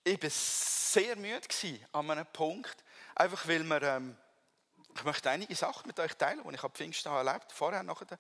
ich 0.04 0.20
bin 0.20 0.30
sehr 0.30 1.16
müde 1.16 1.48
an 1.94 2.12
einem 2.12 2.26
Punkt, 2.28 2.84
einfach 3.16 3.48
weil 3.48 3.64
wir, 3.64 3.82
ähm, 3.82 4.18
ich 4.96 5.04
möchte 5.04 5.30
einige 5.30 5.56
Sachen 5.56 5.88
mit 5.88 6.00
euch 6.00 6.16
teilen, 6.16 6.44
die 6.48 6.56
ich 6.56 6.64
am 6.64 6.72
Pfingsten 6.72 7.12
habe 7.12 7.28
erlebt, 7.28 7.52
vorher, 7.52 7.84
nachher. 7.84 8.20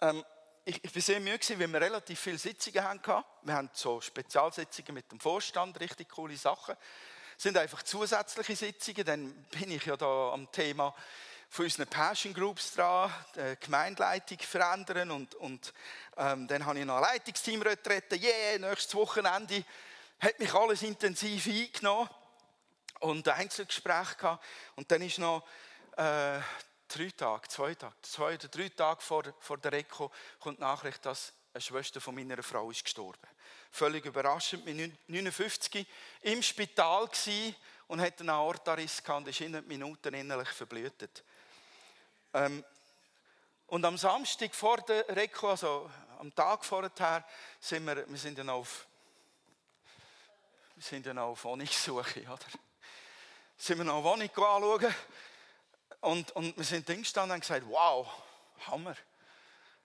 Ähm, 0.00 0.24
ich, 0.64 0.92
bin 0.92 1.02
sehr 1.02 1.20
müde 1.20 1.58
weil 1.58 1.72
wir 1.72 1.80
relativ 1.80 2.18
viele 2.18 2.38
Sitzungen 2.38 2.82
hatten. 2.82 3.24
Wir 3.42 3.54
haben 3.54 3.70
so 3.72 4.00
Spezialsitzungen 4.00 4.94
mit 4.94 5.10
dem 5.12 5.20
Vorstand, 5.20 5.78
richtig 5.80 6.08
coole 6.08 6.36
Sachen 6.36 6.76
sind 7.36 7.56
einfach 7.56 7.82
zusätzliche 7.82 8.56
Sitzungen. 8.56 9.04
Dann 9.04 9.32
bin 9.50 9.70
ich 9.70 9.84
ja 9.84 9.96
da 9.96 10.32
am 10.32 10.50
Thema 10.50 10.94
von 11.48 11.66
unseren 11.66 11.86
Passion 11.86 12.34
Groups 12.34 12.74
dran, 12.74 13.12
die 13.36 13.56
Gemeindeleitung 13.60 14.38
verändern 14.38 15.10
und, 15.10 15.34
und 15.36 15.72
ähm, 16.16 16.48
dann 16.48 16.66
habe 16.66 16.80
ich 16.80 16.84
noch 16.84 16.96
ein 16.96 17.02
Leitungsteam 17.02 17.62
retreten. 17.62 18.20
Yeah, 18.20 18.58
nächstes 18.58 18.94
Wochenende 18.94 19.64
hat 20.20 20.38
mich 20.38 20.52
alles 20.52 20.82
intensiv 20.82 21.46
eingenommen 21.46 22.08
und 23.00 23.28
ein 23.28 23.34
Einzelgespräch 23.34 24.16
gehabt. 24.16 24.44
Und 24.76 24.90
dann 24.90 25.02
ist 25.02 25.18
noch 25.18 25.44
äh, 25.96 26.40
drei 26.88 27.10
Tage, 27.10 27.48
zwei 27.48 27.74
Tage, 27.74 27.94
zwei 28.02 28.34
oder 28.34 28.48
drei 28.48 28.68
Tage 28.68 29.00
vor, 29.00 29.24
vor 29.40 29.58
der 29.58 29.72
Reko 29.72 30.10
kommt 30.38 30.58
die 30.58 30.62
Nachricht, 30.62 31.04
dass 31.06 31.32
eine 31.52 31.60
Schwester 31.60 32.00
von 32.00 32.14
meiner 32.14 32.42
Frau 32.42 32.70
ist 32.70 32.84
gestorben 32.84 33.28
völlig 33.74 34.04
überraschend, 34.04 34.64
mit 34.64 35.08
59 35.08 35.84
im 36.22 36.42
Spital 36.42 37.08
gsi 37.08 37.52
und 37.88 38.00
hatte 38.00 38.20
einen 38.20 38.30
Aortariss 38.30 39.02
gehabt 39.02 39.22
und 39.22 39.28
ist 39.28 39.40
in 39.40 39.66
Minuten 39.66 40.14
innerlich 40.14 40.48
verblühtet. 40.50 41.24
Ähm, 42.32 42.64
und 43.66 43.84
am 43.84 43.98
Samstag 43.98 44.54
vor 44.54 44.76
der 44.78 45.08
Reko, 45.08 45.50
also 45.50 45.90
am 46.20 46.32
Tag 46.34 46.64
vorher, 46.64 47.24
sind 47.58 47.84
wir, 47.84 48.08
wir 48.08 48.18
sind 48.18 48.38
dann 48.38 48.50
auf, 48.50 48.86
wir 50.76 50.82
sind 50.82 51.06
dann 51.06 51.18
auf 51.18 51.42
Wohnungssuche, 51.42 52.22
oder? 52.22 52.38
Sind 53.56 53.78
wir 53.78 53.84
noch 53.84 54.04
Wohnung 54.04 54.30
anschauen 54.30 54.94
und, 56.04 56.30
und 56.32 56.56
wir 56.56 56.64
sind 56.64 56.88
dann 56.88 56.98
gestanden 56.98 57.34
und 57.34 57.40
gesagt, 57.40 57.64
wow, 57.68 58.06
Hammer. 58.66 58.96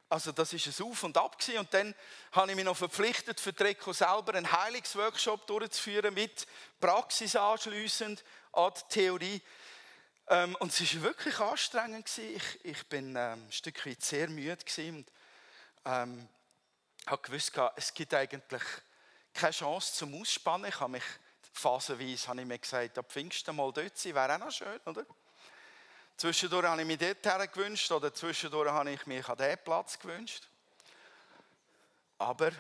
Also 0.10 0.32
das 0.32 0.54
ist 0.54 0.68
ein 0.68 0.86
Auf 0.86 1.04
und 1.04 1.18
Ab 1.18 1.38
gewesen. 1.38 1.60
und 1.60 1.74
dann 1.74 1.94
habe 2.32 2.50
ich 2.50 2.56
mich 2.56 2.66
noch 2.66 2.76
verpflichtet, 2.76 3.40
für 3.40 3.54
Treko 3.54 3.94
selber 3.94 4.34
einen 4.34 4.52
Heilungsworkshop 4.52 5.46
durchzuführen 5.46 6.14
mit 6.14 6.48
Praxis 6.80 7.36
anschliessend 7.36 8.24
an 8.52 8.72
die 8.76 8.94
Theorie. 8.94 9.42
Ähm, 10.28 10.56
und 10.56 10.72
es 10.74 10.96
war 10.96 11.04
wirklich 11.04 11.40
anstrengend 11.40 12.06
gewesen. 12.06 12.36
Ich, 12.36 12.66
ich 12.66 12.88
bin 12.88 13.16
ähm, 13.16 13.46
ein 13.46 13.52
Stück 13.52 13.86
weit 13.86 14.02
sehr 14.02 14.30
müde 14.30 14.58
gewesen 14.58 14.98
und 14.98 15.12
ähm, 15.86 16.28
habe 17.06 17.22
gewusst, 17.22 17.54
es 17.76 17.94
gibt 17.94 18.14
eigentlich 18.14 18.64
keine 19.34 19.54
Chance 19.54 19.94
zum 19.94 20.20
Ausspannen. 20.20 20.70
Ich 20.70 20.80
habe 20.80 20.92
mich 20.92 21.04
phasenweise, 21.54 22.28
habe 22.28 22.42
ich 22.42 22.48
mir 22.48 22.58
gesagt, 22.58 22.98
ab 22.98 23.12
Pfingsten 23.12 23.56
mal 23.56 23.72
dort 23.72 23.98
sein, 23.98 24.16
wäre 24.16 24.36
auch 24.36 24.40
noch 24.40 24.52
schön, 24.52 24.80
oder? 24.86 25.06
Zwischendurch 26.20 26.66
habe 26.66 26.82
ich 26.82 26.88
mich 26.88 26.98
dort 26.98 27.54
gewünscht 27.54 27.90
oder 27.94 28.14
zwischendurch 28.14 28.70
habe 28.70 28.92
ich 28.92 29.06
mich 29.06 29.26
an 29.30 29.38
diesen 29.38 29.58
Platz 29.64 29.98
gewünscht. 29.98 30.50
Aber 32.18 32.52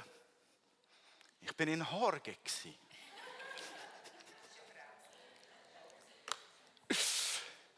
ich 1.41 1.53
bin 1.57 1.67
in 1.67 1.91
Horge. 1.91 2.37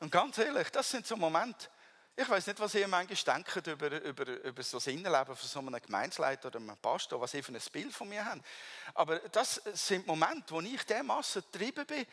Und 0.01 0.11
ganz 0.11 0.37
ehrlich, 0.37 0.69
das 0.69 0.87
sind 0.87 1.07
so 1.07 1.17
Momente, 1.17 1.67
ich 2.15 2.29
weiß 2.29 2.45
nicht, 2.45 2.59
was 2.59 2.75
ihr 2.75 2.87
manchmal 2.87 3.35
denkt 3.37 3.65
über, 3.65 4.03
über, 4.03 4.27
über 4.27 4.61
so 4.61 4.77
das 4.77 4.85
Innenleben 4.85 5.35
von 5.35 5.49
so 5.49 5.59
einem 5.61 5.81
Gemeindeleiter 5.81 6.49
oder 6.49 6.59
einem 6.59 6.77
Pastor, 6.77 7.19
was 7.19 7.33
ihr 7.33 7.43
für 7.43 7.53
ein 7.53 7.61
Bild 7.71 7.91
von 7.91 8.07
mir 8.07 8.23
habt. 8.23 8.45
Aber 8.93 9.17
das 9.17 9.55
sind 9.73 10.05
Momente, 10.05 10.53
wo 10.53 10.61
ich 10.61 10.85
dermaßen 10.85 11.41
getrieben 11.51 11.87
bin, 11.87 12.05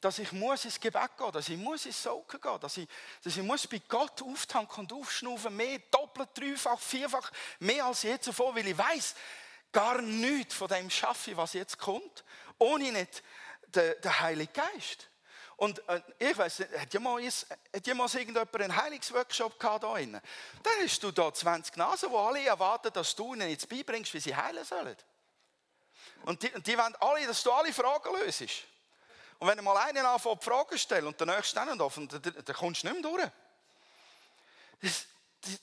dass 0.00 0.18
ich 0.18 0.32
muss 0.32 0.64
ins 0.64 0.80
Gebet 0.80 1.16
gehen, 1.16 1.32
dass 1.32 1.48
ich 1.48 1.58
muss 1.58 1.86
ins 1.86 2.02
Socken 2.02 2.40
gehen, 2.40 2.60
dass 2.60 2.76
ich, 2.76 2.88
dass 3.22 3.36
ich 3.36 3.42
muss 3.42 3.66
bei 3.66 3.80
Gott 3.86 4.22
auftanken 4.22 4.80
und 4.80 4.92
aufschnaufen, 4.92 5.54
mehr, 5.54 5.78
doppelt, 5.90 6.30
dreifach, 6.34 6.80
vierfach, 6.80 7.30
mehr 7.58 7.84
als 7.84 8.02
je 8.02 8.18
zuvor, 8.18 8.54
weil 8.54 8.66
ich 8.66 8.78
weiß, 8.78 9.14
gar 9.72 10.00
nichts 10.00 10.54
von 10.54 10.68
dem 10.68 10.90
schaffe, 10.90 11.36
was 11.36 11.52
jetzt 11.52 11.78
kommt, 11.78 12.24
ohne 12.58 12.92
nicht 12.92 13.22
den, 13.68 13.94
den 14.02 14.20
Heiligen 14.20 14.52
Geist. 14.52 15.08
Und 15.56 15.86
äh, 15.88 16.00
ich 16.18 16.36
weiß 16.36 16.60
hat 16.78 16.92
jemals, 16.92 17.46
hat 17.74 17.86
jemals 17.86 18.14
irgendjemand 18.14 18.54
einen 18.56 18.74
Heilungsworkshop 18.74 19.60
gehabt 19.60 19.84
da 19.84 19.98
innen? 19.98 20.20
Dann 20.62 20.72
hast 20.82 21.02
du 21.02 21.10
da 21.10 21.32
20 21.32 21.76
Nasen, 21.76 22.08
die 22.08 22.16
alle 22.16 22.46
erwarten, 22.46 22.90
dass 22.92 23.14
du 23.14 23.34
ihnen 23.34 23.50
jetzt 23.50 23.68
beibringst, 23.68 24.14
wie 24.14 24.20
sie 24.20 24.34
heilen 24.34 24.64
sollen. 24.64 24.96
Und 26.22 26.42
die, 26.42 26.50
die 26.62 26.78
wollen 26.78 26.96
alle, 26.96 27.26
dass 27.26 27.42
du 27.42 27.52
alle 27.52 27.72
Fragen 27.74 28.10
löst. 28.14 28.64
Und 29.40 29.48
wenn 29.48 29.56
du 29.56 29.62
mal 29.62 29.76
einen 29.78 30.04
anfängt, 30.04 30.44
Fragen 30.44 30.78
stellen 30.78 31.06
und 31.06 31.18
der 31.18 31.26
nächste 31.26 31.56
dann 31.56 31.80
auf, 31.80 31.94
dann, 31.94 32.08
dann 32.08 32.56
kommst 32.56 32.82
du 32.82 32.88
nicht 32.88 33.02
mehr 33.02 33.10
durch. 33.10 33.30
Das, 34.82 35.06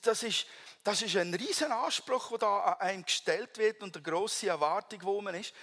das, 0.02 0.22
ist, 0.24 0.46
das 0.82 1.00
ist 1.00 1.16
ein 1.16 1.32
riesen 1.32 1.70
Anspruch, 1.70 2.28
der 2.30 2.38
da 2.38 2.58
an 2.58 2.80
einem 2.80 3.04
gestellt 3.04 3.56
wird 3.56 3.80
und 3.80 3.94
eine 3.94 4.02
grosse 4.02 4.48
Erwartung, 4.48 4.98
wo 5.02 5.20
man 5.20 5.36
ist. 5.36 5.54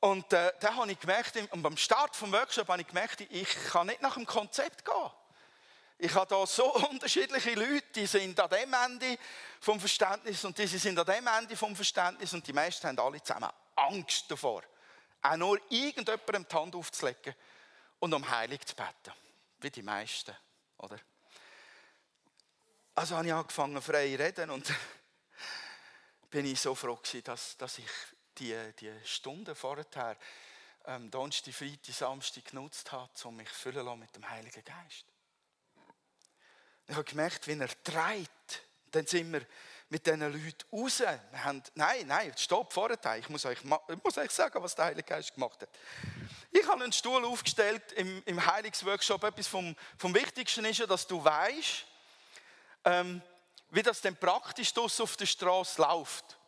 Und 0.00 0.32
äh, 0.32 0.54
da 0.58 0.74
habe 0.74 0.90
ich 0.90 0.98
gemerkt, 0.98 1.36
und 1.50 1.62
beim 1.62 1.76
Start 1.76 2.18
des 2.18 2.32
Workshops 2.32 2.68
habe 2.68 2.80
ich 2.80 2.86
gemerkt, 2.86 3.20
ich 3.20 3.48
kann 3.70 3.88
nicht 3.88 4.00
nach 4.00 4.14
dem 4.14 4.24
Konzept 4.24 4.82
gehen. 4.82 5.10
Ich 5.98 6.14
habe 6.14 6.28
da 6.28 6.46
so 6.46 6.72
unterschiedliche 6.90 7.52
Leute, 7.52 7.84
die 7.94 8.06
sind 8.06 8.40
an 8.40 8.48
dem 8.48 8.72
Ende 8.72 9.18
vom 9.60 9.78
Verständnis 9.78 10.42
und 10.46 10.56
diese 10.56 10.78
sind 10.78 10.98
an 10.98 11.04
dem 11.04 11.26
Ende 11.26 11.56
vom 11.58 11.76
Verständnis 11.76 12.32
und 12.32 12.46
die 12.46 12.54
meisten 12.54 12.88
haben 12.88 12.98
alle 12.98 13.22
zusammen 13.22 13.50
Angst 13.76 14.30
davor 14.30 14.62
auch 15.22 15.36
nur 15.36 15.60
irgendjemandem 15.70 16.46
die 16.48 16.56
Hand 16.56 16.74
aufzulegen 16.74 17.34
und 17.98 18.14
um 18.14 18.28
Heilig 18.28 18.64
zu 18.66 18.74
beten. 18.74 19.12
Wie 19.58 19.70
die 19.70 19.82
meisten, 19.82 20.36
oder? 20.78 20.98
Also 22.94 23.16
habe 23.16 23.26
ich 23.26 23.32
angefangen 23.32 23.80
frei 23.80 24.16
zu 24.16 24.22
reden 24.22 24.50
und 24.50 24.72
bin 26.30 26.46
ich 26.46 26.60
so 26.60 26.74
froh 26.74 26.96
gewesen, 26.96 27.24
dass, 27.24 27.56
dass 27.56 27.78
ich 27.78 27.88
die, 28.38 28.56
die 28.78 28.92
Stunden 29.04 29.54
vorher, 29.54 30.16
ähm, 30.86 31.10
Donnerstag, 31.10 31.54
Freitag, 31.54 31.94
Samstag 31.94 32.44
genutzt 32.46 32.90
habe, 32.92 33.10
um 33.24 33.36
mich 33.36 33.48
füllen 33.48 33.98
mit 33.98 34.14
dem 34.14 34.28
Heiligen 34.28 34.64
Geist. 34.64 35.04
Ich 36.86 36.94
habe 36.94 37.04
gemerkt, 37.04 37.46
wie 37.46 37.58
er 37.58 37.82
treibt. 37.82 38.62
Dann 38.90 39.06
sind 39.06 39.32
wir 39.32 39.46
mit 39.90 40.06
diesen 40.06 40.20
Leuten 40.20 40.64
raus. 40.72 41.00
Wir 41.00 41.44
haben, 41.44 41.62
nein, 41.74 42.06
nein, 42.06 42.32
stopp 42.36 42.72
vorher. 42.72 42.98
Ich 43.16 43.28
muss, 43.28 43.46
euch, 43.46 43.58
ich 43.58 44.04
muss 44.04 44.18
euch 44.18 44.30
sagen, 44.30 44.62
was 44.62 44.74
der 44.74 44.86
Heilige 44.86 45.08
Geist 45.08 45.34
gemacht 45.34 45.62
hat. 45.62 45.68
Ich 46.50 46.66
habe 46.66 46.82
einen 46.82 46.92
Stuhl 46.92 47.24
aufgestellt 47.24 47.92
im, 47.92 48.22
im 48.26 48.44
Heilungsworkshop. 48.44 49.24
Etwas 49.24 49.46
vom, 49.46 49.74
vom 49.96 50.14
Wichtigsten 50.14 50.64
ist 50.64 50.78
ja, 50.78 50.86
dass 50.86 51.06
du 51.06 51.24
weißt, 51.24 51.84
ähm, 52.84 53.22
wie 53.70 53.82
das 53.82 54.00
denn 54.00 54.16
praktisch 54.16 54.76
auf 54.76 55.16
der 55.16 55.26
Straße 55.26 55.80
läuft. 55.80 56.38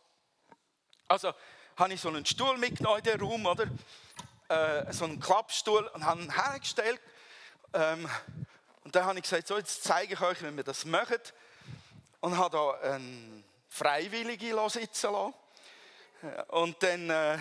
Also 1.07 1.33
habe 1.77 1.93
ich 1.93 2.01
so 2.01 2.09
einen 2.09 2.25
Stuhl 2.25 2.57
mitgenommen 2.57 2.99
in 2.99 3.03
den 3.03 3.21
Raum, 3.21 3.45
oder? 3.45 3.67
Äh, 4.49 4.93
so 4.93 5.05
einen 5.05 5.19
Klappstuhl 5.19 5.87
und 5.87 6.05
habe 6.05 6.21
ihn 6.21 6.33
hergestellt. 6.33 7.01
Ähm, 7.73 8.09
Und 8.83 8.95
dann 8.95 9.05
habe 9.05 9.19
ich 9.19 9.23
gesagt, 9.23 9.47
so, 9.47 9.57
jetzt 9.57 9.83
zeige 9.83 10.15
ich 10.15 10.21
euch, 10.21 10.41
wie 10.41 10.55
wir 10.55 10.63
das 10.63 10.85
machen. 10.85 11.19
Und 12.21 12.37
habe 12.37 12.57
da 12.57 12.93
einen 12.93 13.43
Freiwillige 13.67 14.69
sitzen 14.69 15.11
lassen. 15.11 15.33
Und 16.47 16.81
dann 16.83 17.09
äh, 17.09 17.37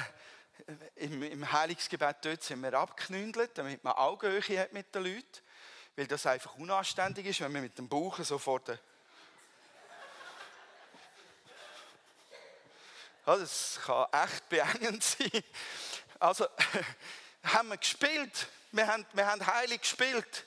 im, 0.96 1.22
im 1.22 1.52
Heilungsgebet 1.52 2.16
dort 2.22 2.42
sind 2.42 2.62
wir 2.62 2.74
abgeknündelt, 2.74 3.56
damit 3.56 3.84
man 3.84 3.92
Augenhöhe 3.94 4.60
hat 4.60 4.72
mit 4.72 4.94
den 4.94 5.04
Leuten. 5.04 5.40
Weil 5.96 6.06
das 6.06 6.26
einfach 6.26 6.56
unanständig 6.56 7.26
ist, 7.26 7.40
wenn 7.40 7.52
man 7.52 7.62
mit 7.62 7.76
dem 7.78 7.88
Bauch 7.88 8.18
so 8.20 8.38
vor 8.38 8.60
der 8.60 8.78
das 13.26 13.78
kann 13.84 14.06
echt 14.12 14.48
beengend 14.48 15.04
sein. 15.04 15.44
Also, 16.18 16.46
haben 17.44 17.68
wir 17.68 17.76
gespielt. 17.76 18.48
Wir 18.72 18.86
haben, 18.86 19.06
wir 19.12 19.26
haben 19.26 19.46
heilig 19.46 19.82
gespielt. 19.82 20.44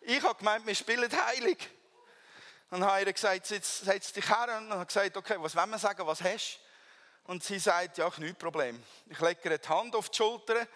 Ich 0.00 0.22
habe 0.22 0.36
gemeint, 0.36 0.66
wir 0.66 0.74
spielen 0.74 1.10
heilig. 1.26 1.70
Und 2.70 2.80
dann 2.80 2.90
habe 2.90 3.02
ich 3.02 3.14
gesagt, 3.14 3.46
setz, 3.46 3.80
setz 3.80 4.12
dich 4.12 4.28
her. 4.28 4.58
Und 4.58 4.70
habe 4.70 4.86
gesagt, 4.86 5.16
okay, 5.16 5.36
was 5.38 5.54
wollen 5.54 5.70
wir 5.70 5.78
sagen, 5.78 6.06
was 6.06 6.22
hast 6.22 6.58
du? 7.24 7.32
Und 7.32 7.42
sie 7.42 7.58
sagt, 7.58 7.98
ja, 7.98 8.08
kein 8.10 8.34
Problem. 8.36 8.82
Ich 9.06 9.20
lege 9.20 9.50
ihr 9.50 9.58
die 9.58 9.68
Hand 9.68 9.94
auf 9.94 10.08
die 10.08 10.16
Schulter 10.16 10.66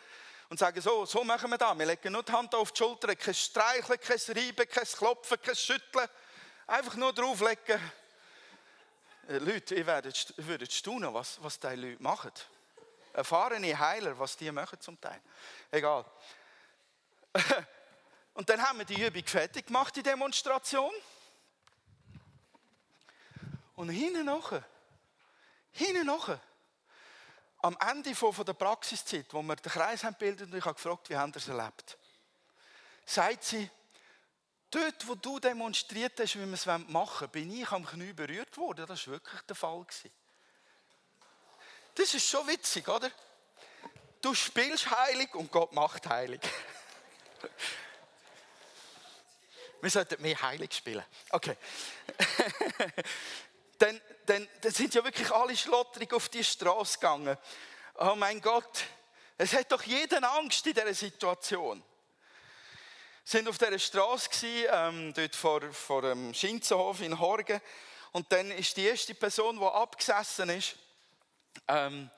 und 0.48 0.58
sage, 0.58 0.80
so, 0.80 1.04
so 1.04 1.22
machen 1.22 1.50
wir 1.50 1.58
das. 1.58 1.78
Wir 1.78 1.86
legen 1.86 2.12
nur 2.12 2.22
die 2.22 2.32
Hand 2.32 2.54
auf 2.54 2.72
die 2.72 2.78
Schulter, 2.78 3.14
kein 3.14 3.34
Streicheln, 3.34 4.00
kein 4.00 4.18
Reiben, 4.36 4.68
kein 4.68 4.84
Klopfen, 4.84 5.40
kein 5.40 5.54
Schütteln. 5.54 6.08
Einfach 6.66 6.96
nur 6.96 7.12
drauflegen. 7.12 7.80
Äh, 9.28 9.38
Leute, 9.38 9.76
ihr 9.76 9.86
werdet, 9.86 10.34
würdet 10.36 10.72
staunen, 10.72 11.14
was, 11.14 11.42
was 11.42 11.58
diese 11.58 11.74
Leute 11.74 12.02
machen. 12.02 12.32
Erfahrene 13.12 13.78
Heiler, 13.78 14.18
was 14.18 14.36
die 14.36 14.50
machen 14.50 14.80
zum 14.80 15.00
Teil. 15.00 15.20
Egal. 15.70 16.04
Und 18.34 18.48
dann 18.48 18.60
haben 18.60 18.78
wir 18.78 18.84
die 18.84 19.00
Übung 19.00 19.24
fertig 19.26 19.66
gemacht, 19.66 19.94
die 19.94 20.02
Demonstration. 20.02 20.92
Und 23.80 23.88
hinten 23.88 24.26
nachher, 24.26 24.62
hinten 25.72 26.04
nachher, 26.04 26.38
am 27.62 27.74
Ende 27.80 28.14
von, 28.14 28.34
der 28.44 28.52
Praxiszeit, 28.52 29.32
wo 29.32 29.40
wir 29.40 29.56
den 29.56 29.72
Kreis 29.72 30.04
haben 30.04 30.12
gebildet 30.18 30.52
und 30.52 30.58
ich 30.58 30.64
habe 30.66 30.74
gefragt, 30.74 31.08
wie 31.08 31.16
haben 31.16 31.32
ihr 31.32 31.36
es 31.36 31.48
erlebt, 31.48 31.96
sagt 33.06 33.42
sie, 33.42 33.70
dort, 34.70 35.08
wo 35.08 35.14
du 35.14 35.40
demonstriert 35.40 36.20
hast, 36.20 36.36
wie 36.36 36.44
wir 36.44 36.52
es 36.52 36.66
machen 36.66 37.20
wollen, 37.20 37.30
bin 37.30 37.50
ich 37.58 37.70
am 37.72 37.86
Knie 37.86 38.12
berührt 38.12 38.54
worden. 38.58 38.84
Das 38.86 39.06
war 39.06 39.14
wirklich 39.14 39.40
der 39.48 39.56
Fall. 39.56 39.86
Das 41.94 42.12
ist 42.12 42.28
schon 42.28 42.46
witzig, 42.48 42.86
oder? 42.86 43.10
Du 44.20 44.34
spielst 44.34 44.90
heilig 44.90 45.34
und 45.34 45.50
Gott 45.50 45.72
macht 45.72 46.06
heilig. 46.06 46.42
Wir 49.80 49.88
sollten 49.88 50.20
mehr 50.20 50.42
heilig 50.42 50.74
spielen. 50.74 51.02
Okay. 51.30 51.56
dann, 53.80 54.00
dann, 54.26 54.48
dann 54.60 54.72
sind 54.72 54.94
ja 54.94 55.02
wirklich 55.02 55.30
alle 55.32 55.56
schlotterig 55.56 56.12
auf 56.12 56.28
die 56.28 56.44
Straße 56.44 56.98
gegangen. 56.98 57.36
Oh 57.98 58.14
mein 58.14 58.40
Gott, 58.40 58.84
es 59.38 59.54
hat 59.54 59.72
doch 59.72 59.82
jeden 59.82 60.22
Angst 60.22 60.66
in 60.66 60.74
dieser 60.74 60.94
Situation. 60.94 61.82
Wir 63.24 63.38
sind 63.38 63.48
auf 63.48 63.58
dieser 63.58 63.78
Straße, 63.78 64.46
ähm, 64.70 65.14
dort 65.14 65.34
vor, 65.34 65.72
vor 65.72 66.02
dem 66.02 66.34
Schinzenhof 66.34 67.00
in 67.00 67.18
Horgen. 67.18 67.60
Und 68.12 68.30
dann 68.32 68.50
ist 68.50 68.76
die 68.76 68.86
erste 68.86 69.14
Person, 69.14 69.58
die 69.58 69.64
abgesessen 69.64 70.50
ist, 70.50 70.76
ähm, 71.68 72.10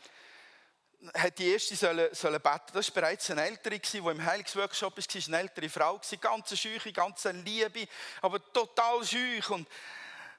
hat 1.15 1.39
die 1.39 1.53
erste 1.53 1.77
sollen, 1.77 2.13
sollen 2.15 2.41
beten. 2.41 2.73
Das 2.73 2.89
war 2.89 3.03
bereits 3.03 3.31
eine 3.31 3.45
ältere, 3.45 3.79
die 3.79 3.99
im 3.99 4.25
Heilungsworkshop 4.25 4.97
war, 4.97 5.23
eine 5.27 5.39
ältere 5.39 5.69
Frau, 5.69 6.01
ganz 6.21 6.59
schüch, 6.59 6.95
ganz 6.95 7.25
Liebe, 7.25 7.87
aber 8.21 8.53
total. 8.53 8.97
Und, 8.97 9.69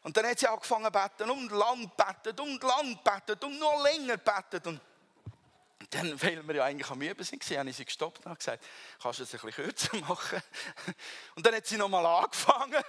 und 0.03 0.17
dann 0.17 0.25
hat 0.27 0.37
sie 0.37 0.47
angefangen 0.47 0.85
zu 0.85 0.91
beten 0.91 1.29
und 1.29 1.51
lang 1.51 1.91
betet 1.95 2.39
und 2.39 2.61
lang 2.61 2.99
betet 3.03 3.43
und 3.43 3.57
noch 3.57 3.83
länger 3.83 4.17
betet. 4.17 4.67
Und 4.67 4.81
dann, 5.89 6.21
weil 6.21 6.45
wir 6.45 6.55
ja 6.55 6.65
eigentlich 6.65 6.89
am 6.89 7.01
Üben 7.01 7.23
sind, 7.23 7.43
habe 7.57 7.69
ich 7.69 7.77
sie 7.77 7.85
gestoppt 7.85 8.25
und 8.25 8.37
gesagt, 8.37 8.63
kannst 9.01 9.19
du 9.19 9.23
es 9.23 9.33
ein 9.33 9.39
bisschen 9.39 9.65
kürzer 9.65 9.97
machen? 10.07 10.41
Und 11.35 11.45
dann 11.45 11.55
hat 11.55 11.65
sie 11.65 11.77
nochmal 11.77 12.05
angefangen. 12.05 12.83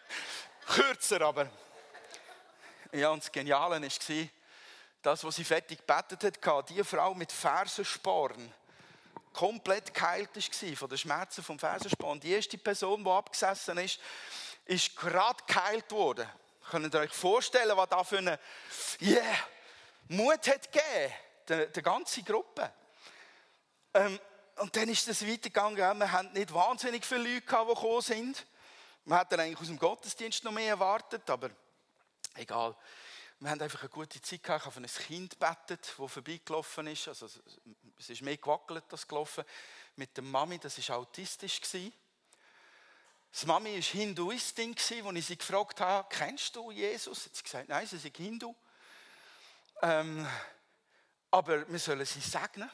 kürzer 0.66 1.20
aber. 1.20 1.50
Ja, 2.92 3.10
und 3.10 3.22
das 3.22 3.30
Geniale 3.30 3.80
war, 3.82 4.28
das, 5.02 5.24
was 5.24 5.36
sie 5.36 5.44
fertig 5.44 5.78
gebetet 5.86 6.42
hat, 6.46 6.68
die 6.70 6.82
Frau 6.82 7.14
mit 7.14 7.30
Fersensporen, 7.30 8.52
komplett 9.34 9.92
geheilt 9.92 10.34
war 10.34 10.76
von 10.76 10.88
den 10.88 10.98
Schmerzen 10.98 11.44
vom 11.44 11.58
Fersensporn. 11.58 12.18
Die 12.20 12.32
erste 12.32 12.56
Person, 12.56 13.04
die 13.04 13.10
abgesessen 13.10 13.76
ist, 13.76 14.00
ist 14.64 14.96
gerade 14.96 15.44
geheilt 15.46 15.90
worden. 15.92 16.26
Könnt 16.70 16.92
ihr 16.94 17.00
euch 17.00 17.12
vorstellen, 17.12 17.76
was 17.76 17.88
da 17.88 18.02
für 18.02 18.18
eine 18.18 18.38
yeah, 19.00 19.22
Mut 20.08 20.48
hat 20.48 20.72
gegeben, 20.72 21.14
der, 21.48 21.66
der 21.66 21.82
ganzen 21.82 22.24
Gruppe. 22.24 22.72
Ähm, 23.94 24.18
und 24.56 24.74
dann 24.74 24.88
ist 24.88 25.06
es 25.06 25.26
weitergegangen. 25.26 25.98
Wir 25.98 26.10
hatten 26.10 26.32
nicht 26.32 26.52
wahnsinnig 26.52 27.04
viele 27.04 27.20
Leute, 27.20 27.40
die 27.40 27.46
gekommen 27.46 28.00
sind. 28.00 28.46
Wir 29.04 29.18
hätten 29.20 29.38
eigentlich 29.38 29.60
aus 29.60 29.68
dem 29.68 29.78
Gottesdienst 29.78 30.42
noch 30.42 30.52
mehr 30.52 30.70
erwartet, 30.70 31.28
aber 31.30 31.50
egal. 32.34 32.74
Wir 33.38 33.50
haben 33.50 33.60
einfach 33.60 33.80
eine 33.80 33.90
gute 33.90 34.20
Zeit 34.20 34.42
gehabt. 34.42 34.66
Ich 34.66 34.74
habe 34.74 34.84
ein 34.84 35.06
Kind 35.06 35.38
gebetet, 35.38 35.94
das 35.98 36.12
vorbeigelaufen 36.12 36.86
ist. 36.88 37.06
Also, 37.06 37.26
es 37.98 38.10
ist 38.10 38.22
mehr 38.22 38.38
gewackelt 38.38 38.84
als 38.90 39.06
gelaufen. 39.06 39.44
Mit 39.96 40.16
der 40.16 40.24
Mami, 40.24 40.58
das 40.58 40.88
war 40.88 40.96
autistisch. 40.96 41.60
Das 43.36 43.44
Mami 43.44 43.74
war 43.74 43.82
Hinduistin, 43.82 44.74
wo 45.02 45.12
ich 45.12 45.26
sie 45.26 45.36
gefragt 45.36 45.78
habe, 45.82 46.08
kennst 46.08 46.56
du 46.56 46.70
Jesus? 46.70 47.26
Hat 47.26 47.36
sie 47.36 47.42
gesagt, 47.42 47.68
nein, 47.68 47.86
sie 47.86 47.96
ist 47.96 48.16
Hindu. 48.16 48.54
Ähm, 49.82 50.26
aber 51.30 51.70
wir 51.70 51.78
sollen 51.78 52.06
sie 52.06 52.20
segnen. 52.20 52.70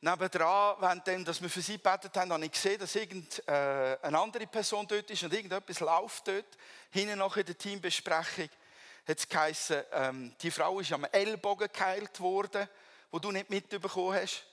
Nebendran, 0.00 0.76
während 0.80 1.06
wir 1.42 1.50
für 1.50 1.60
sie 1.60 1.76
gebetet 1.76 2.16
haben, 2.16 2.32
habe 2.32 2.46
ich 2.46 2.52
gesehen, 2.52 2.80
dass 2.80 2.94
irgendeine 2.94 3.98
äh, 4.02 4.14
andere 4.14 4.46
Person 4.46 4.86
dort 4.88 5.10
ist 5.10 5.22
und 5.22 5.34
irgendetwas 5.34 5.80
läuft 5.80 6.28
dort. 6.28 6.56
Hinten 6.90 7.18
noch 7.18 7.36
in 7.36 7.44
der 7.44 7.58
Teambesprechung 7.58 8.48
hat 9.06 9.18
es 9.18 9.28
geheißen, 9.28 9.82
ähm, 9.92 10.34
die 10.40 10.50
Frau 10.50 10.80
ist 10.80 10.92
am 10.92 11.04
Ellbogen 11.04 11.68
geheilt 11.70 12.18
worden, 12.20 12.66
wo 13.10 13.18
du 13.18 13.30
nicht 13.30 13.50
mitbekommen 13.50 14.14
hast. 14.14 14.46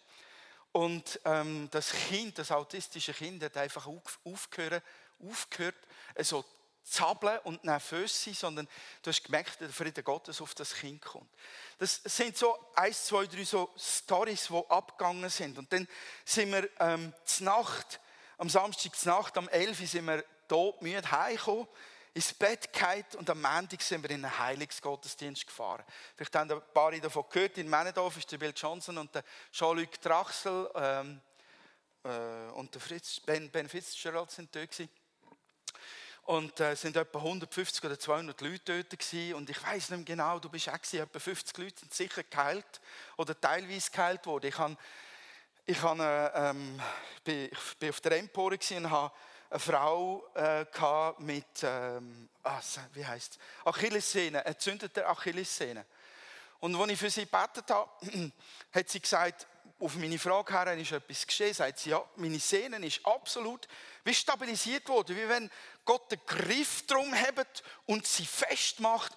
Und 0.71 1.19
ähm, 1.25 1.67
das 1.71 1.91
Kind, 1.91 2.37
das 2.37 2.51
autistische 2.51 3.13
Kind, 3.13 3.43
hat 3.43 3.57
einfach 3.57 3.87
auf, 3.87 4.19
aufgehört, 4.23 4.83
aufgehört 5.19 5.75
so 6.21 6.45
zappeln 6.83 7.39
und 7.43 7.63
nervös 7.63 8.23
sein, 8.23 8.33
sondern 8.33 8.67
du 9.01 9.09
hast 9.09 9.23
gemerkt, 9.23 9.61
der 9.61 9.69
Friede 9.69 10.03
Gottes 10.03 10.41
auf 10.41 10.55
das 10.55 10.73
Kind 10.73 11.01
kommt. 11.01 11.29
Das 11.77 12.01
sind 12.03 12.37
so 12.37 12.57
eins, 12.75 13.05
zwei, 13.05 13.25
drei 13.25 13.43
so 13.43 13.69
Stories, 13.77 14.47
die 14.47 14.63
abgegangen 14.69 15.29
sind. 15.29 15.57
Und 15.57 15.71
dann 15.71 15.87
sind 16.25 16.51
wir 16.51 16.69
ähm, 16.79 17.13
Nacht, 17.39 17.99
am 18.37 18.49
Samstag 18.49 18.93
Nacht, 19.05 19.37
am 19.37 19.49
11 19.49 19.81
Uhr 19.81 19.87
sind 19.87 20.05
wir 20.05 20.23
todmüde 20.47 21.09
heimgekommen 21.11 21.67
ins 22.13 22.33
Bett 22.33 22.71
gehalten 22.73 23.17
und 23.17 23.29
am 23.29 23.41
Montag 23.41 23.81
sind 23.81 24.03
wir 24.03 24.09
in 24.09 24.25
einen 24.25 24.39
Heilungsgottesdienst 24.39 25.45
gefahren. 25.45 25.83
Vielleicht 26.15 26.35
haben 26.35 26.51
ein 26.51 26.61
paar 26.73 26.91
davon 26.91 27.25
gehört, 27.29 27.57
in 27.57 27.69
Männendorf 27.69 28.17
ist 28.17 28.31
der 28.31 28.37
Bill 28.37 28.53
Johnson 28.55 28.97
und 28.97 29.13
der 29.13 29.23
Jean-Luc 29.51 30.01
Drachsel 30.01 30.69
ähm, 30.75 31.21
äh, 32.03 32.51
und 32.53 32.73
der 32.73 32.81
Fritz, 32.81 33.19
ben, 33.19 33.49
ben 33.51 33.69
Fitzgerald 33.69 34.31
sind 34.31 34.53
dort 34.55 34.71
gewesen. 34.71 34.89
Und 36.23 36.59
es 36.59 36.79
äh, 36.79 36.81
sind 36.83 36.95
etwa 36.95 37.17
150 37.19 37.83
oder 37.83 37.97
200 37.97 38.39
Leute 38.41 38.83
dort 38.83 38.99
gewesen. 38.99 39.33
Und 39.33 39.49
ich 39.49 39.63
weiß 39.63 39.89
nicht 39.89 39.97
mehr 39.97 40.05
genau, 40.05 40.39
du 40.39 40.49
bist 40.49 40.69
auch 40.69 40.73
gewesen, 40.73 40.99
etwa 40.99 41.19
50 41.19 41.57
Leute 41.57 41.79
sind 41.79 41.93
sicher 41.93 42.23
geheilt 42.23 42.81
oder 43.17 43.39
teilweise 43.39 43.89
geheilt 43.89 44.25
worden. 44.25 44.47
Ich, 44.47 44.57
hab, 44.57 44.77
ich, 45.65 45.81
hab, 45.81 45.99
äh, 45.99 46.49
ähm, 46.49 46.79
bin, 47.23 47.49
ich 47.51 47.77
bin 47.77 47.89
auf 47.89 48.01
der 48.01 48.17
Empore 48.17 48.59
und 48.71 48.89
habe 48.91 49.11
eine 49.49 49.59
Frau 49.59 50.27
äh, 50.35 50.65
mit, 51.19 51.63
ähm, 51.63 52.29
ah, 52.43 52.61
wie 52.93 53.05
heißt 53.05 53.39
Achillessehne, 53.65 54.45
entzündete 54.45 55.07
Achillessehne. 55.07 55.85
Und 56.59 56.75
als 56.75 56.91
ich 56.91 56.99
für 56.99 57.09
sie 57.09 57.25
gebetet 57.25 57.69
habe, 57.69 57.89
hat 58.73 58.89
sie 58.89 58.99
gesagt, 58.99 59.47
auf 59.79 59.95
meine 59.95 60.19
Frage 60.19 60.53
her, 60.53 60.77
ist 60.77 60.91
etwas 60.91 61.25
geschehen, 61.25 61.53
sagt 61.53 61.79
sie, 61.79 61.91
ja, 61.91 62.03
meine 62.17 62.39
Sehne 62.39 62.85
ist 62.85 63.05
absolut 63.05 63.67
wie 64.03 64.13
stabilisiert 64.13 64.87
worden, 64.89 65.15
wie 65.15 65.29
wenn 65.29 65.49
Gott 65.85 66.11
den 66.11 66.19
Griff 66.25 66.85
drum 66.85 67.13
hat 67.15 67.63
und 67.85 68.05
sie 68.05 68.25
festmacht 68.25 69.15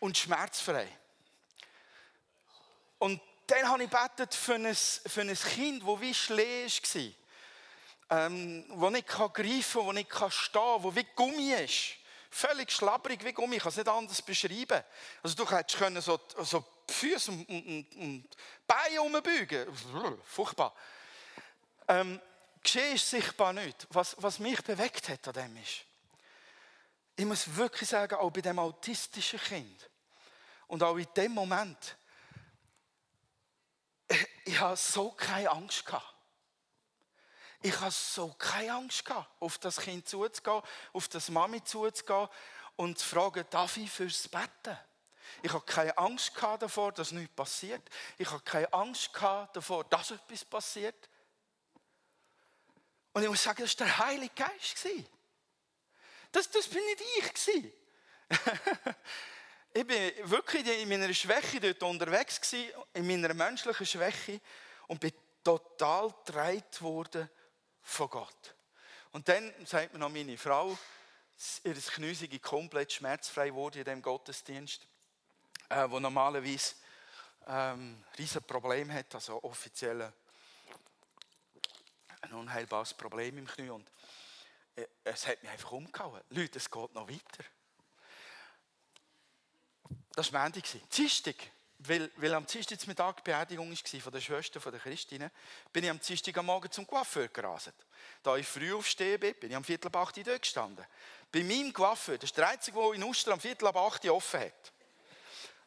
und 0.00 0.16
schmerzfrei. 0.16 0.88
Und 2.98 3.20
dann 3.46 3.68
habe 3.68 3.84
ich 3.84 3.90
gebetet 3.90 4.34
für 4.34 4.54
ein, 4.54 4.74
für 4.74 5.20
ein 5.20 5.34
Kind, 5.34 5.82
das 5.86 6.00
wie 6.00 6.14
Schlee 6.14 6.64
war 6.64 7.12
ähm, 8.10 8.64
wo 8.70 8.90
nicht 8.90 9.06
kann 9.06 9.32
greifen, 9.32 9.84
wo 9.84 9.92
nicht 9.92 10.10
kann 10.10 10.30
stehen, 10.30 10.82
wo 10.82 10.94
wie 10.94 11.06
Gummi 11.14 11.52
ist. 11.52 11.96
Völlig 12.30 12.70
schlabberig 12.70 13.24
wie 13.24 13.32
Gummi, 13.32 13.56
ich 13.56 13.62
kann 13.62 13.70
es 13.70 13.76
nicht 13.76 13.88
anders 13.88 14.22
beschreiben. 14.22 14.82
Also 15.22 15.36
du 15.36 15.50
hättest 15.50 15.78
können 15.78 16.00
so, 16.00 16.20
so 16.38 16.64
die 16.88 16.92
Füße 16.92 17.30
und, 17.30 17.48
und, 17.48 17.96
und 17.96 18.28
Beine 18.66 19.02
umbeugen. 19.02 19.66
Furchtbar. 20.24 20.74
Ähm, 21.86 22.20
Geschehen 22.62 22.94
ist 22.94 23.08
sichtbar 23.08 23.52
nicht. 23.52 23.86
Was, 23.90 24.16
was 24.18 24.38
mich 24.38 24.62
bewegt 24.62 25.08
hat 25.08 25.26
an 25.28 25.34
dem 25.34 25.56
ist, 25.56 25.84
ich 27.16 27.24
muss 27.24 27.56
wirklich 27.56 27.88
sagen, 27.88 28.14
auch 28.16 28.30
bei 28.30 28.40
dem 28.40 28.58
autistischen 28.58 29.40
Kind 29.40 29.90
und 30.66 30.82
auch 30.82 30.96
in 30.96 31.08
dem 31.16 31.32
Moment, 31.32 31.96
ich, 34.06 34.28
ich 34.44 34.60
habe 34.60 34.76
so 34.76 35.10
keine 35.12 35.50
Angst 35.50 35.84
gehabt. 35.84 36.14
Ich 37.60 37.78
habe 37.80 37.90
so 37.90 38.34
keine 38.38 38.72
Angst 38.72 39.04
gehabt, 39.04 39.30
auf 39.40 39.58
das 39.58 39.78
Kind 39.78 40.08
zuzugehen, 40.08 40.62
auf 40.92 41.08
das 41.08 41.28
Mami 41.28 41.62
zuzugehen 41.64 42.28
und 42.76 42.98
zu 42.98 43.06
fragen, 43.06 43.44
darf 43.50 43.76
ich 43.76 43.90
fürs 43.90 44.28
Betten? 44.28 44.78
Ich 45.42 45.52
habe 45.52 45.64
keine 45.64 45.96
Angst 45.98 46.34
gehabt 46.34 46.62
davor, 46.62 46.92
dass 46.92 47.12
nichts 47.12 47.34
passiert. 47.34 47.82
Ich 48.16 48.30
habe 48.30 48.42
keine 48.42 48.72
Angst 48.72 49.12
gehabt 49.12 49.56
davor, 49.56 49.84
dass 49.84 50.12
etwas 50.12 50.44
passiert. 50.44 51.08
Und 53.12 53.22
ich 53.24 53.28
muss 53.28 53.42
sagen, 53.42 53.62
das 53.62 53.78
war 53.78 53.86
der 53.86 53.98
Heilige 53.98 54.34
Geist. 54.34 54.86
Das, 56.30 56.48
das 56.50 56.68
bin 56.68 56.84
nicht 56.84 57.02
ich. 57.18 57.72
ich 59.74 59.86
bin 59.86 60.30
wirklich 60.30 60.66
in 60.66 60.88
meiner 60.88 61.12
Schwäche 61.12 61.60
dort 61.60 61.82
unterwegs, 61.82 62.40
in 62.94 63.06
meiner 63.06 63.34
menschlichen 63.34 63.86
Schwäche 63.86 64.40
und 64.86 65.00
bin 65.00 65.12
total 65.42 66.14
getragen 66.24 66.62
worden 66.80 67.30
von 67.88 68.10
Gott. 68.10 68.54
Und 69.12 69.28
dann 69.28 69.52
sagt 69.64 69.92
mir 69.92 69.98
noch 69.98 70.10
meine 70.10 70.36
Frau, 70.36 70.76
ihr 71.64 71.74
Knie 71.74 72.38
komplett 72.38 72.92
schmerzfrei 72.92 73.52
wurde 73.54 73.78
in 73.78 73.84
diesem 73.84 74.02
Gottesdienst, 74.02 74.86
äh, 75.70 75.88
wo 75.88 75.98
normalerweise 75.98 76.74
ähm, 77.46 78.04
riesen 78.18 78.42
Problem 78.42 78.92
hat, 78.92 79.14
also 79.14 79.42
offiziell 79.42 80.12
ein 82.20 82.32
unheilbares 82.34 82.92
Problem 82.92 83.38
im 83.38 83.46
Knie. 83.46 83.70
Und 83.70 83.90
äh, 84.76 84.86
es 85.04 85.26
hat 85.26 85.42
mich 85.42 85.50
einfach 85.50 85.72
umgehauen. 85.72 86.22
Leute, 86.30 86.58
es 86.58 86.70
geht 86.70 86.94
noch 86.94 87.08
weiter. 87.08 87.44
Das 90.10 90.32
war 90.32 90.42
Montag. 90.42 90.64
Dienstag, 90.90 91.36
weil, 91.80 92.10
weil 92.16 92.34
am 92.34 92.44
Dienstag 92.44 92.84
Mittag 92.86 93.18
die 93.18 93.22
Beerdigung 93.22 93.70
war 93.70 94.00
von 94.00 94.12
der 94.12 94.20
Schwester 94.20 94.60
von 94.60 94.72
der 94.72 94.80
Christine, 94.80 95.30
bin 95.72 95.84
ich 95.84 95.90
am 95.90 96.00
Dienstag 96.00 96.36
am 96.38 96.46
Morgen 96.46 96.70
zum 96.70 96.86
Coiffeur 96.86 97.28
gerastet. 97.28 97.74
Da 98.22 98.36
ich 98.36 98.46
früh 98.46 98.74
aufstehen 98.74 99.20
bin, 99.20 99.34
bin 99.34 99.50
ich 99.50 99.56
am 99.56 99.62
Viertel 99.62 99.86
ab 99.86 99.96
8 99.96 100.18
Uhr 100.18 100.24
dort 100.24 100.42
gestanden. 100.42 100.84
Bei 101.30 101.42
meinem 101.42 101.72
Coiffeur, 101.72 102.16
das 102.16 102.30
ist 102.30 102.36
der 102.36 102.48
einzige, 102.48 102.78
der 102.78 102.92
in 102.94 103.04
Uster 103.04 103.32
am 103.32 103.40
Viertel 103.40 103.68
ab 103.68 103.76
8 103.76 104.04
Uhr 104.06 104.14
offen 104.14 104.40
hat. 104.40 104.72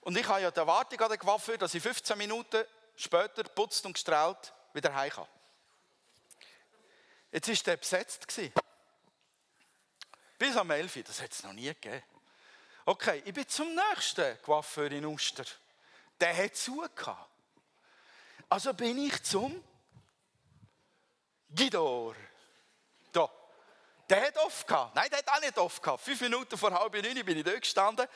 Und 0.01 0.17
ich 0.17 0.27
habe 0.27 0.41
ja 0.41 0.51
die 0.51 0.59
Erwartung 0.59 0.99
an 0.99 1.09
den 1.09 1.19
Coiffeur, 1.19 1.57
dass 1.57 1.73
ich 1.73 1.83
15 1.83 2.17
Minuten 2.17 2.65
später 2.95 3.43
putzt 3.43 3.85
und 3.85 3.93
gestrahlt 3.93 4.53
wieder 4.73 4.93
heim 4.93 5.11
kann. 5.11 5.27
Jetzt 7.31 7.47
war 7.47 7.55
der 7.55 7.77
besetzt. 7.77 8.27
Bis 10.37 10.57
am 10.57 10.71
11 10.71 10.95
Uhr, 10.97 11.03
das 11.03 11.21
hat 11.21 11.31
es 11.31 11.43
noch 11.43 11.53
nie 11.53 11.67
gegeben. 11.67 12.03
Okay, 12.83 13.21
ich 13.23 13.33
bin 13.33 13.47
zum 13.47 13.73
nächsten 13.73 14.41
Coiffeur 14.41 14.91
in 14.91 15.05
Uster. 15.05 15.45
Der 16.21 16.37
hat 16.37 16.55
zugehört. 16.55 17.27
Also 18.47 18.73
bin 18.73 18.97
ich 18.99 19.21
zum 19.23 19.63
Gidor. 21.49 22.15
Da. 23.11 23.29
Der 24.09 24.27
hat 24.27 24.37
oft 24.37 24.67
gehabt. 24.67 24.95
Nein, 24.95 25.09
der 25.09 25.19
hat 25.19 25.27
auch 25.29 25.41
nicht 25.41 25.57
oft 25.57 25.81
gehabt. 25.81 26.03
Fünf 26.03 26.21
Minuten 26.21 26.57
vor 26.57 26.71
halb 26.71 26.93
neun 26.93 27.25
bin 27.25 27.37
ich 27.37 27.43
dort 27.43 27.61
gestanden 27.61 28.07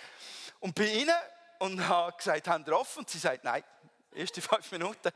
und 0.59 0.75
bin 0.75 1.09
rein 1.09 1.15
und 1.59 1.87
habe 1.87 2.15
gesagt, 2.15 2.47
haben 2.47 2.65
wir 2.65 2.77
offen? 2.77 2.99
Und 2.99 3.09
sie 3.09 3.17
sagt, 3.17 3.43
nein, 3.43 3.63
erste 4.13 4.41
fünf 4.41 4.71
Minuten. 4.71 5.11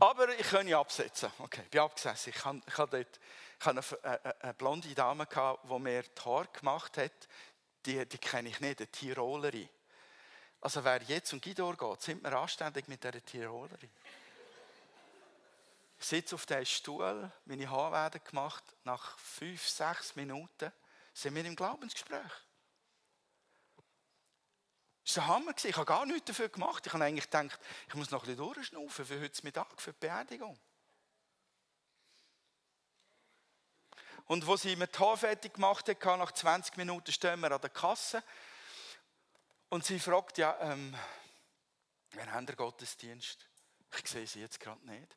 Aber 0.00 0.28
ich 0.30 0.48
kann 0.48 0.64
nicht 0.64 0.74
absetzen. 0.74 1.30
Okay, 1.38 1.62
ich 1.64 1.70
bin 1.70 1.80
abgesessen. 1.80 2.32
Ich 2.34 2.44
hatte, 2.44 2.60
ich 2.66 2.78
hatte 2.78 2.96
dort 2.96 3.20
ich 3.60 3.66
hatte 3.66 4.04
eine, 4.04 4.34
eine, 4.40 4.54
blonde 4.54 4.94
Dame, 4.94 5.26
gehabt, 5.26 5.70
die 5.70 5.78
mir 5.78 6.02
die 6.02 6.22
Haare 6.24 6.48
gemacht 6.52 6.98
hat. 6.98 7.28
Die, 7.86 8.06
die 8.06 8.18
kenne 8.18 8.48
ich 8.48 8.60
nicht, 8.60 8.80
eine 8.80 8.90
Tirolerin. 8.90 9.68
Also 10.64 10.82
wer 10.82 11.02
jetzt 11.02 11.28
zum 11.28 11.42
Guido 11.42 11.70
geht, 11.74 12.00
sind 12.00 12.22
wir 12.22 12.32
anständig 12.32 12.88
mit 12.88 13.04
dieser 13.04 13.22
Tirolerin. 13.22 13.90
Ich 15.98 16.06
sitze 16.06 16.36
auf 16.36 16.46
diesem 16.46 16.64
Stuhl, 16.64 17.30
meine 17.44 17.68
Haare 17.70 17.92
werden 17.92 18.24
gemacht. 18.24 18.64
Nach 18.84 19.18
fünf, 19.18 19.68
sechs 19.68 20.16
Minuten 20.16 20.72
sind 21.12 21.34
wir 21.34 21.44
im 21.44 21.54
Glaubensgespräch. 21.54 22.32
Das 25.04 25.18
war 25.18 25.24
der 25.24 25.26
Hammer. 25.26 25.54
Ich 25.62 25.76
habe 25.76 25.84
gar 25.84 26.06
nichts 26.06 26.24
dafür 26.24 26.48
gemacht. 26.48 26.86
Ich 26.86 26.94
habe 26.94 27.04
eigentlich 27.04 27.30
gedacht, 27.30 27.60
ich 27.86 27.94
muss 27.94 28.10
noch 28.10 28.22
ein 28.22 28.34
bisschen 28.34 28.54
durchschnaufen 28.54 29.04
für 29.04 29.20
heute 29.20 29.42
Mittag, 29.42 29.66
für 29.82 29.92
die 29.92 29.98
Beerdigung. 30.00 30.58
Und 34.24 34.46
wo 34.46 34.56
sie 34.56 34.76
mir 34.76 34.86
die 34.86 34.98
Haare 34.98 35.18
fertig 35.18 35.52
gemacht 35.52 35.86
hat, 35.86 36.18
nach 36.18 36.32
20 36.32 36.78
Minuten 36.78 37.12
stehen 37.12 37.40
wir 37.40 37.52
an 37.52 37.60
der 37.60 37.68
Kasse. 37.68 38.22
Und 39.74 39.84
sie 39.84 39.98
fragt, 39.98 40.38
ja, 40.38 40.56
ähm, 40.60 40.96
wann 42.12 42.32
haben 42.32 42.46
der 42.46 42.54
Gottesdienst? 42.54 43.44
Ich 43.98 44.08
sehe 44.08 44.24
sie 44.24 44.38
jetzt 44.38 44.60
gerade 44.60 44.86
nicht. 44.86 45.16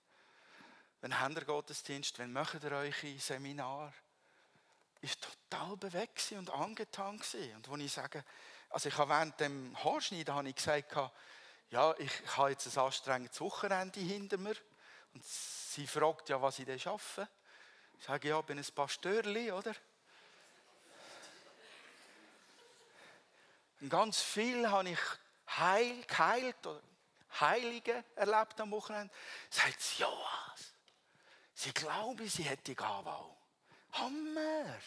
Wann 1.00 1.20
haben 1.20 1.36
der 1.36 1.46
Gottesdienst? 1.46 2.18
Wann 2.18 2.34
macht 2.34 2.64
ihr 2.64 2.72
euch 2.72 3.04
ein 3.04 3.20
Seminar? 3.20 3.94
Ist 5.02 5.22
total 5.22 5.78
bewegt 5.78 6.32
und 6.32 6.50
angetan. 6.50 7.22
Und 7.56 7.70
wo 7.70 7.76
ich 7.76 7.94
sage, 7.94 8.26
also 8.72 8.90
ich 8.90 8.98
habe 8.98 9.12
während 9.12 9.40
dem 9.40 9.78
Haarschneiden 9.84 10.34
habe 10.34 10.50
ich 10.50 10.56
gesagt, 10.56 10.92
ja, 11.70 11.94
ich 12.00 12.12
habe 12.36 12.50
jetzt 12.50 12.66
ein 12.66 12.84
anstrengendes 12.84 13.40
Wochenende 13.40 14.00
hinter 14.00 14.40
mir. 14.40 14.56
Und 15.14 15.24
sie 15.24 15.86
fragt 15.86 16.30
ja, 16.30 16.42
was 16.42 16.58
ich 16.58 16.66
denn 16.66 16.82
arbeite. 16.84 17.30
Ich 18.00 18.06
sage, 18.06 18.30
ja, 18.30 18.40
ich 18.40 18.46
bin 18.48 18.58
ein 18.58 18.66
Pastörli, 18.74 19.52
oder? 19.52 19.76
Und 23.82 23.90
ganz 23.90 24.22
viel 24.22 24.70
habe 24.70 24.90
ich 24.90 25.00
heil, 25.58 26.04
geheilt 26.08 26.66
oder 26.66 26.82
Heilige 27.40 28.04
erlebt 28.16 28.60
am 28.60 28.72
Wochenende. 28.72 29.14
Sagt 29.50 29.82
sie, 29.82 30.02
ja 30.02 30.08
was? 30.08 30.74
Sie 31.54 31.72
glauben, 31.72 32.28
sie 32.28 32.44
hätte 32.44 32.74
Gabe 32.76 33.14
Hammer! 33.94 34.78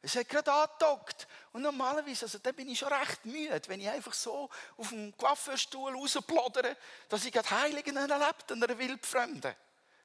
Es 0.00 0.14
hat 0.14 0.28
gerade 0.28 0.52
angedockt. 0.52 1.26
Und 1.52 1.62
normalerweise, 1.62 2.26
also 2.26 2.38
da 2.38 2.52
bin 2.52 2.68
ich 2.68 2.78
schon 2.78 2.92
recht 2.92 3.24
müde, 3.26 3.60
wenn 3.66 3.80
ich 3.80 3.88
einfach 3.88 4.12
so 4.12 4.48
auf 4.76 4.90
dem 4.90 5.16
Coiffeurstuhl 5.16 5.92
rausplodere, 5.92 6.76
dass 7.08 7.24
ich 7.24 7.32
gerade 7.32 7.50
Heiligen 7.50 7.96
erlebt 7.96 8.52
an 8.52 8.62
einer 8.62 8.78
Wildfremden. 8.78 9.54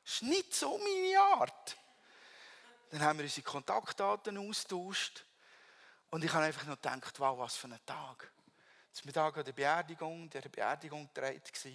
Das 0.03 0.13
ist 0.13 0.23
nicht 0.23 0.53
so 0.55 0.77
meine 0.77 1.19
Art. 1.19 1.77
Dann 2.89 3.01
haben 3.01 3.19
wir 3.19 3.25
unsere 3.25 3.43
Kontaktdaten 3.43 4.37
austauscht. 4.37 5.23
Und 6.13 6.23
ich 6.23 6.31
habe 6.31 6.45
einfach 6.45 6.63
nur 6.67 6.75
gedacht, 6.75 7.19
wow, 7.19 7.39
was 7.39 7.55
für 7.55 7.65
ein 7.65 7.85
Tag. 7.87 8.31
Zum 8.91 9.07
Mittag 9.07 9.35
an 9.35 9.45
der 9.45 9.51
Beerdigung, 9.51 10.29
der 10.29 10.41
Beerdigung 10.41 11.09
gedreht 11.11 11.51
war. 11.65 11.71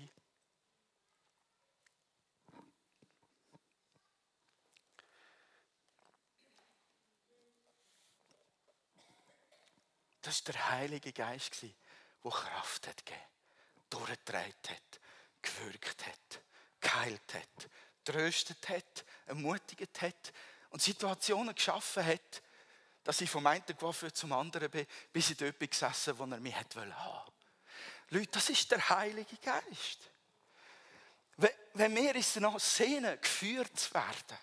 Das 10.22 10.46
war 10.46 10.52
der 10.52 10.70
Heilige 10.70 11.12
Geist, 11.12 11.60
der 11.60 12.30
Kraft 12.30 12.86
hat 12.86 13.04
gegeben, 13.04 13.20
durchgetragen 13.90 14.52
hat, 14.68 15.00
gewirkt 15.42 16.06
hat, 16.06 16.42
geheilt 16.80 17.34
hat, 17.34 17.70
tröstet 18.04 18.68
hat, 18.68 19.04
ermutigt 19.26 20.00
hat 20.00 20.32
und 20.70 20.80
Situationen 20.80 21.56
geschaffen 21.56 22.06
hat, 22.06 22.40
dass 23.08 23.22
ich 23.22 23.30
vom 23.30 23.46
einen 23.46 23.64
Coiffeur 23.74 24.12
zum 24.12 24.34
anderen 24.34 24.70
bin, 24.70 24.86
bis 25.10 25.30
ich 25.30 25.36
dort 25.38 25.58
bin 25.58 25.70
gesessen, 25.70 26.18
wo 26.18 26.24
er 26.24 26.40
mich 26.40 26.54
haben 26.54 26.94
Leute, 28.10 28.28
das 28.32 28.50
ist 28.50 28.70
der 28.70 28.86
Heilige 28.86 29.34
Geist. 29.38 30.10
Wenn 31.72 31.96
wir 31.96 32.14
uns 32.14 32.34
danach 32.34 32.60
sehnen, 32.60 33.18
geführt 33.18 33.80
zu 33.80 33.94
werden, 33.94 34.38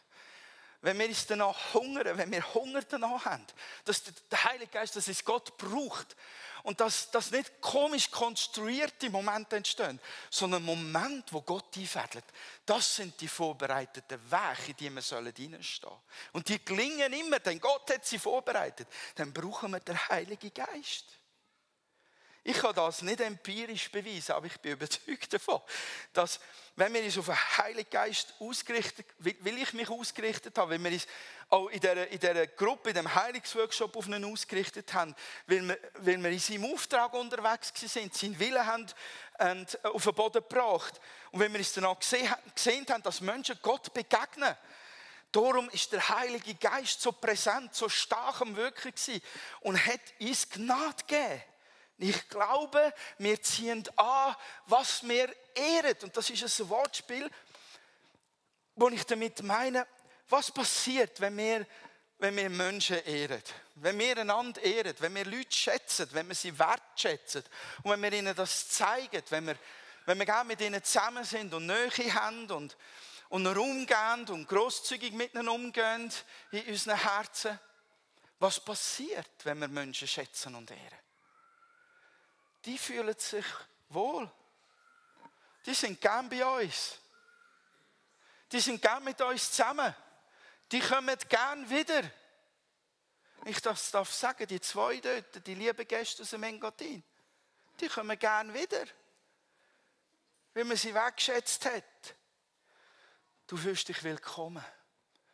wenn 0.86 1.00
wir 1.00 1.08
uns 1.08 1.26
danach 1.26 1.74
hungern, 1.74 2.16
wenn 2.16 2.32
wir 2.32 2.54
Hunger 2.54 2.82
danach 2.84 3.26
haben, 3.26 3.46
dass 3.86 4.04
der 4.04 4.44
Heilige 4.44 4.72
Geist, 4.72 4.96
dass 4.96 5.08
es 5.08 5.26
Gott 5.26 5.58
braucht 5.58 6.16
und 6.62 6.80
dass, 6.80 7.10
dass 7.10 7.32
nicht 7.32 7.60
komisch 7.60 8.12
konstruierte 8.12 9.10
Momente 9.10 9.56
entstehen, 9.56 10.00
sondern 10.30 10.64
Momente, 10.64 11.34
wo 11.34 11.42
Gott 11.42 11.76
einfädelt. 11.76 12.26
Das 12.68 12.98
sind 12.98 13.20
die 13.20 13.28
vorbereiteten 13.28 14.20
Wege, 14.30 14.72
in 14.72 14.76
die 14.78 14.90
wir 14.92 15.02
sollen. 15.02 15.34
Und 16.34 16.48
die 16.48 16.64
gelingen 16.64 17.14
immer, 17.14 17.40
denn 17.40 17.60
Gott 17.60 17.92
hat 17.92 18.06
sie 18.06 18.20
vorbereitet. 18.20 18.88
Dann 19.16 19.34
brauchen 19.34 19.72
wir 19.72 19.80
den 19.80 19.98
Heiligen 20.10 20.54
Geist. 20.54 21.06
Ich 22.48 22.60
kann 22.60 22.76
das 22.76 23.02
nicht 23.02 23.22
empirisch 23.22 23.90
beweisen, 23.90 24.34
aber 24.34 24.46
ich 24.46 24.60
bin 24.60 24.74
überzeugt 24.74 25.34
davon, 25.34 25.60
dass 26.14 26.40
wenn 26.76 26.94
wir 26.94 27.04
uns 27.04 27.18
auf 27.18 27.26
den 27.26 27.58
Heiligen 27.58 27.90
Geist 27.90 28.36
ausgerichtet, 28.38 29.08
will 29.18 29.58
ich 29.58 29.74
mich 29.74 29.90
ausgerichtet 29.90 30.56
haben, 30.56 30.70
wenn 30.70 30.84
wir 30.84 30.92
uns 30.92 31.08
auch 31.50 31.70
in 31.70 31.80
dieser, 31.80 32.08
in 32.08 32.20
dieser 32.20 32.46
Gruppe, 32.46 32.90
in 32.90 32.98
dem 32.98 33.16
Heilungsworkshop 33.16 33.98
auf 33.98 34.06
ihn 34.06 34.24
ausgerichtet 34.24 34.94
haben, 34.94 35.16
weil 35.48 35.68
wir, 35.68 35.80
weil 35.96 36.24
wir 36.24 36.30
in 36.30 36.38
seinem 36.38 36.72
Auftrag 36.72 37.16
unterwegs 37.16 37.74
sind, 37.78 38.14
seinen 38.14 38.38
Willen 38.38 38.64
haben 38.64 38.86
und 39.40 39.84
auf 39.84 40.04
den 40.04 40.14
Boden 40.14 40.44
gebracht. 40.48 41.02
Und 41.32 41.40
wenn 41.40 41.52
wir 41.52 41.58
uns 41.58 41.74
danach 41.74 41.98
gesehen, 41.98 42.32
gesehen 42.54 42.86
haben, 42.92 43.02
dass 43.02 43.22
Menschen 43.22 43.58
Gott 43.64 43.92
begegnen, 43.92 44.56
Darum 45.32 45.70
ist 45.72 45.92
der 45.92 46.08
Heilige 46.08 46.54
Geist 46.56 47.02
so 47.02 47.12
präsent, 47.12 47.76
so 47.76 47.90
stark 47.90 48.40
am 48.40 48.56
Wirken 48.56 48.92
gewesen 48.92 49.22
und 49.62 49.86
hat 49.86 50.00
uns 50.22 50.48
Gnade 50.48 51.04
gegeben. 51.06 51.42
Ich 51.98 52.28
glaube, 52.28 52.94
wir 53.18 53.42
ziehen 53.42 53.84
an, 53.96 54.36
was 54.66 55.08
wir 55.08 55.34
ehren. 55.56 55.96
Und 56.04 56.16
das 56.16 56.30
ist 56.30 56.60
ein 56.60 56.70
Wortspiel, 56.70 57.30
wo 58.76 58.90
ich 58.90 59.06
damit 59.06 59.42
meine, 59.44 59.88
was 60.28 60.52
passiert, 60.52 61.22
wenn 61.22 61.38
wir, 61.38 61.66
wenn 62.18 62.36
wir 62.36 62.50
Menschen 62.50 62.98
ehren? 63.06 63.42
Wenn 63.76 63.98
wir 63.98 64.18
einander 64.18 64.62
ehren, 64.62 64.96
wenn 65.00 65.16
wir 65.16 65.26
Leute 65.26 65.56
schätzen, 65.56 66.08
wenn 66.12 66.28
wir 66.28 66.36
sie 66.36 66.58
wertschätzen 66.58 67.44
und 67.84 67.92
wenn 67.92 68.02
wir 68.02 68.14
ihnen 68.14 68.36
das 68.36 68.70
zeigen, 68.70 69.22
wenn 69.30 69.48
wir, 69.48 69.58
wenn 70.06 70.20
wir 70.20 70.44
mit 70.44 70.62
ihnen 70.62 70.84
zusammen 70.84 71.24
sind 71.24 71.54
und 71.54 71.66
Nähe 71.66 72.14
haben 72.14 72.50
und, 72.52 72.76
und 73.30 73.48
umgehen 73.48 74.28
und 74.30 74.48
großzügig 74.48 75.14
mit 75.14 75.34
ihnen 75.34 75.48
umgehen 75.48 76.12
in 76.52 76.66
unseren 76.68 76.98
Herzen. 76.98 77.60
Was 78.40 78.60
passiert, 78.60 79.32
wenn 79.44 79.60
wir 79.60 79.70
Menschen 79.70 80.08
schätzen 80.08 80.56
und 80.56 80.70
ehren? 80.72 81.05
Die 82.66 82.78
fühlen 82.78 83.18
sich 83.18 83.46
wohl. 83.90 84.30
Die 85.66 85.74
sind 85.74 86.02
gern 86.02 86.30
bei 86.30 86.46
uns. 86.46 86.98
Die 88.52 88.60
sind 88.60 88.82
gern 88.82 89.04
mit 89.04 89.20
uns 89.22 89.52
zusammen. 89.52 89.94
Die 90.72 90.80
kommen 90.80 91.18
gern 91.30 91.70
wieder. 91.70 92.04
Ich 93.46 93.62
das 93.62 93.92
darf 93.92 94.12
sagen, 94.12 94.48
die 94.48 94.60
zwei 94.60 94.98
dort, 95.00 95.46
die 95.46 95.54
lieben 95.54 95.88
Gäste 95.88 96.24
aus 96.24 96.32
dem 96.32 96.42
Engadin, 96.44 97.04
die 97.80 97.88
kommen 97.88 98.18
gern 98.18 98.54
wieder. 98.54 98.86
Weil 100.54 100.64
man 100.64 100.78
sie 100.78 100.96
weggeschätzt 100.96 101.66
hat. 101.66 102.16
Du 103.46 103.58
fühlst 103.58 103.88
dich 103.88 104.04
willkommen. 104.04 104.66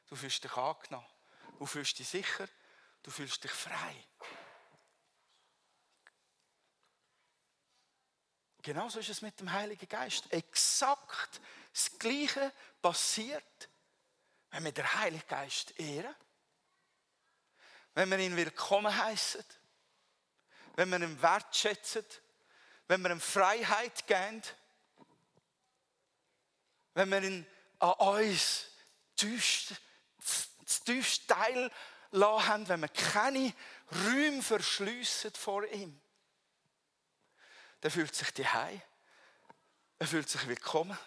Du 0.08 0.15
fühlst 0.15 0.44
dich 0.44 0.58
angenommen. 0.58 1.08
Du 1.60 1.65
fühlst 1.65 1.98
dich 2.00 2.10
sicher. 2.10 2.48
Du 3.04 3.12
fühlst 3.12 3.44
dich 3.44 3.52
frei. 3.52 4.06
Genauso 8.62 9.00
ist 9.00 9.10
es 9.10 9.21
mit 9.21 9.39
dem 9.39 9.52
Heiligen 9.52 9.88
Geist. 9.88 10.32
Exakt 10.32 11.41
das 11.74 11.97
Gleiche 11.97 12.52
passiert, 12.82 13.69
wenn 14.52 14.63
wir 14.63 14.71
den 14.71 14.93
Heiligen 14.93 15.28
Geist 15.28 15.80
ehren, 15.80 16.13
wenn 17.93 18.10
wir 18.10 18.19
ihn 18.19 18.36
willkommen 18.36 18.95
heißen, 18.95 19.43
wenn 20.76 20.89
wir 20.89 21.02
ihn 21.02 21.21
wertschätzen, 21.21 22.06
wenn 22.88 23.02
wir 23.02 23.12
ihm 23.12 23.21
Freiheit 23.21 24.06
geben, 24.06 24.43
wenn 26.93 27.10
wir 27.10 27.24
ihn 27.24 27.47
an 27.80 27.93
uns 27.93 28.67
das 30.65 30.84
tiefste 30.84 31.28
Teil 31.28 31.71
haben, 32.13 32.67
wenn 32.67 32.82
wir 32.82 32.89
keine 32.89 33.54
Räume 33.91 34.43
verschliessen 34.43 35.32
vor 35.34 35.65
ihm 35.65 36.00
der 37.84 37.91
fühlt 37.91 38.13
sich 38.13 38.32
die 38.34 38.48
Hei. 38.48 38.82
Er 40.00 40.08
fühlt 40.08 40.30
sich 40.30 40.48
willkommen. 40.48 40.98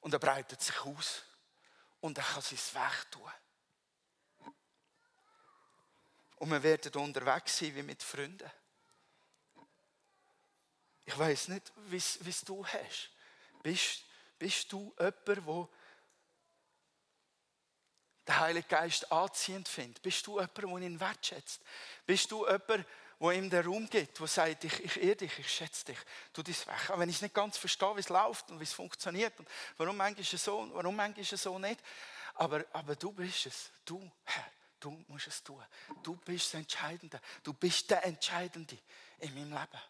Und 0.00 0.12
er 0.12 0.18
breitet 0.18 0.60
sich 0.60 0.80
aus. 0.80 1.22
Und 2.00 2.18
er 2.18 2.24
kann 2.24 2.42
sein 2.42 2.58
Weg 2.82 3.10
tun. 3.10 3.32
Und 6.36 6.50
wir 6.50 6.62
werden 6.62 6.94
unterwegs 7.00 7.58
sein 7.58 7.74
wie 7.76 7.82
mit 7.82 8.02
Freunden. 8.02 8.50
Ich 11.04 11.16
weiß 11.16 11.48
nicht, 11.48 11.72
wie 11.86 11.96
es 11.96 12.44
du 12.44 12.66
hast. 12.66 13.10
Bist, 13.62 14.04
bist 14.38 14.72
du 14.72 14.94
jemand, 14.98 15.26
der 15.26 15.68
den 18.26 18.40
Heiligen 18.40 18.68
Geist 18.68 19.10
anziehend 19.12 19.68
findet? 19.68 20.02
Bist 20.02 20.26
du 20.26 20.40
jemand, 20.40 20.56
der 20.56 20.64
ihn 20.64 20.98
wertschätzt? 20.98 21.60
Bist 22.06 22.30
du 22.30 22.44
jemand, 22.46 22.86
wo 23.22 23.30
ihm 23.30 23.48
der 23.48 23.64
Raum 23.64 23.88
gibt, 23.88 24.20
wo 24.20 24.26
sagt, 24.26 24.64
ich, 24.64 24.84
ich 24.84 25.00
ehre 25.00 25.14
dich, 25.14 25.38
ich 25.38 25.48
schätze 25.48 25.84
dich, 25.84 25.98
tu 26.32 26.42
das 26.42 26.66
weg. 26.66 26.90
Auch 26.90 26.98
wenn 26.98 27.08
ich 27.08 27.14
es 27.14 27.22
nicht 27.22 27.32
ganz 27.32 27.56
verstehe, 27.56 27.94
wie 27.94 28.00
es 28.00 28.08
läuft 28.08 28.50
und 28.50 28.58
wie 28.58 28.64
es 28.64 28.72
funktioniert 28.72 29.38
und 29.38 29.48
warum 29.76 29.96
manchmal 29.96 30.24
so, 30.24 30.68
warum 30.72 30.96
manchmal 30.96 31.24
so 31.24 31.56
nicht. 31.56 31.80
Aber, 32.34 32.64
aber 32.72 32.96
du 32.96 33.12
bist 33.12 33.46
es, 33.46 33.70
du, 33.84 34.10
Herr, 34.24 34.50
du 34.80 35.04
musst 35.06 35.28
es 35.28 35.40
tun. 35.40 35.62
Du 36.02 36.16
bist 36.16 36.46
das 36.46 36.54
Entscheidende, 36.54 37.20
du 37.44 37.52
bist 37.52 37.88
der 37.88 38.04
Entscheidende 38.04 38.76
in 39.20 39.32
meinem 39.34 39.52
Leben. 39.52 39.82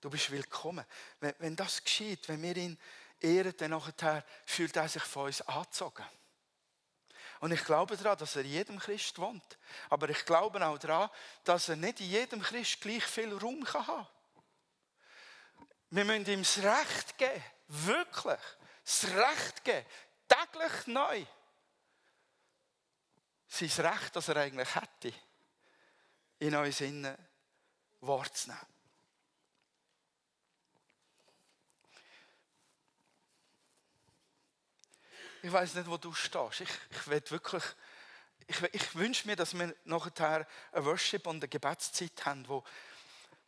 Du 0.00 0.10
bist 0.10 0.28
willkommen. 0.28 0.84
Wenn, 1.20 1.34
wenn 1.38 1.54
das 1.54 1.84
geschieht, 1.84 2.28
wenn 2.28 2.42
wir 2.42 2.56
ihn 2.56 2.76
ehren, 3.20 3.54
dann 3.56 3.70
nachher 3.70 4.24
fühlt 4.44 4.74
er 4.74 4.88
sich 4.88 5.04
von 5.04 5.26
uns 5.26 5.42
angezogen. 5.42 6.04
Und 7.40 7.52
ich 7.52 7.64
glaube 7.64 7.96
daran, 7.96 8.18
dass 8.18 8.36
er 8.36 8.42
in 8.42 8.50
jedem 8.50 8.78
Christ 8.78 9.18
wohnt. 9.18 9.58
Aber 9.90 10.08
ich 10.08 10.24
glaube 10.24 10.64
auch 10.66 10.78
daran, 10.78 11.10
dass 11.44 11.68
er 11.68 11.76
nicht 11.76 12.00
in 12.00 12.10
jedem 12.10 12.42
Christ 12.42 12.80
gleich 12.80 13.04
viel 13.04 13.32
Raum 13.32 13.64
haben 13.72 13.86
kann. 13.86 14.06
Wir 15.90 16.04
müssen 16.04 16.26
ihm 16.26 16.42
das 16.42 16.58
Recht 16.58 17.16
geben. 17.16 17.44
Wirklich. 17.68 18.40
Das 18.84 19.04
Recht 19.04 19.64
geben. 19.64 19.86
Täglich 20.28 20.86
neu. 20.86 21.24
Sein 23.46 23.86
Recht, 23.86 24.14
das 24.14 24.28
er 24.28 24.36
eigentlich 24.36 24.74
hätte, 24.74 25.12
in 26.38 26.54
uns 26.54 26.80
innen 26.80 27.16
wahrzunehmen. 28.00 28.77
Ich 35.42 35.52
weiß 35.52 35.74
nicht, 35.74 35.88
wo 35.88 35.96
du 35.96 36.12
stehst. 36.12 36.60
Ich, 36.60 36.68
ich 36.90 37.30
wirklich, 37.30 37.62
ich, 38.46 38.62
ich 38.72 38.94
wünsche 38.94 39.26
mir, 39.26 39.36
dass 39.36 39.56
wir 39.56 39.74
nachher 39.84 40.46
eine 40.72 40.84
Worship 40.84 41.26
und 41.26 41.36
eine 41.36 41.48
Gebetszeit 41.48 42.24
haben, 42.24 42.48
wo, 42.48 42.64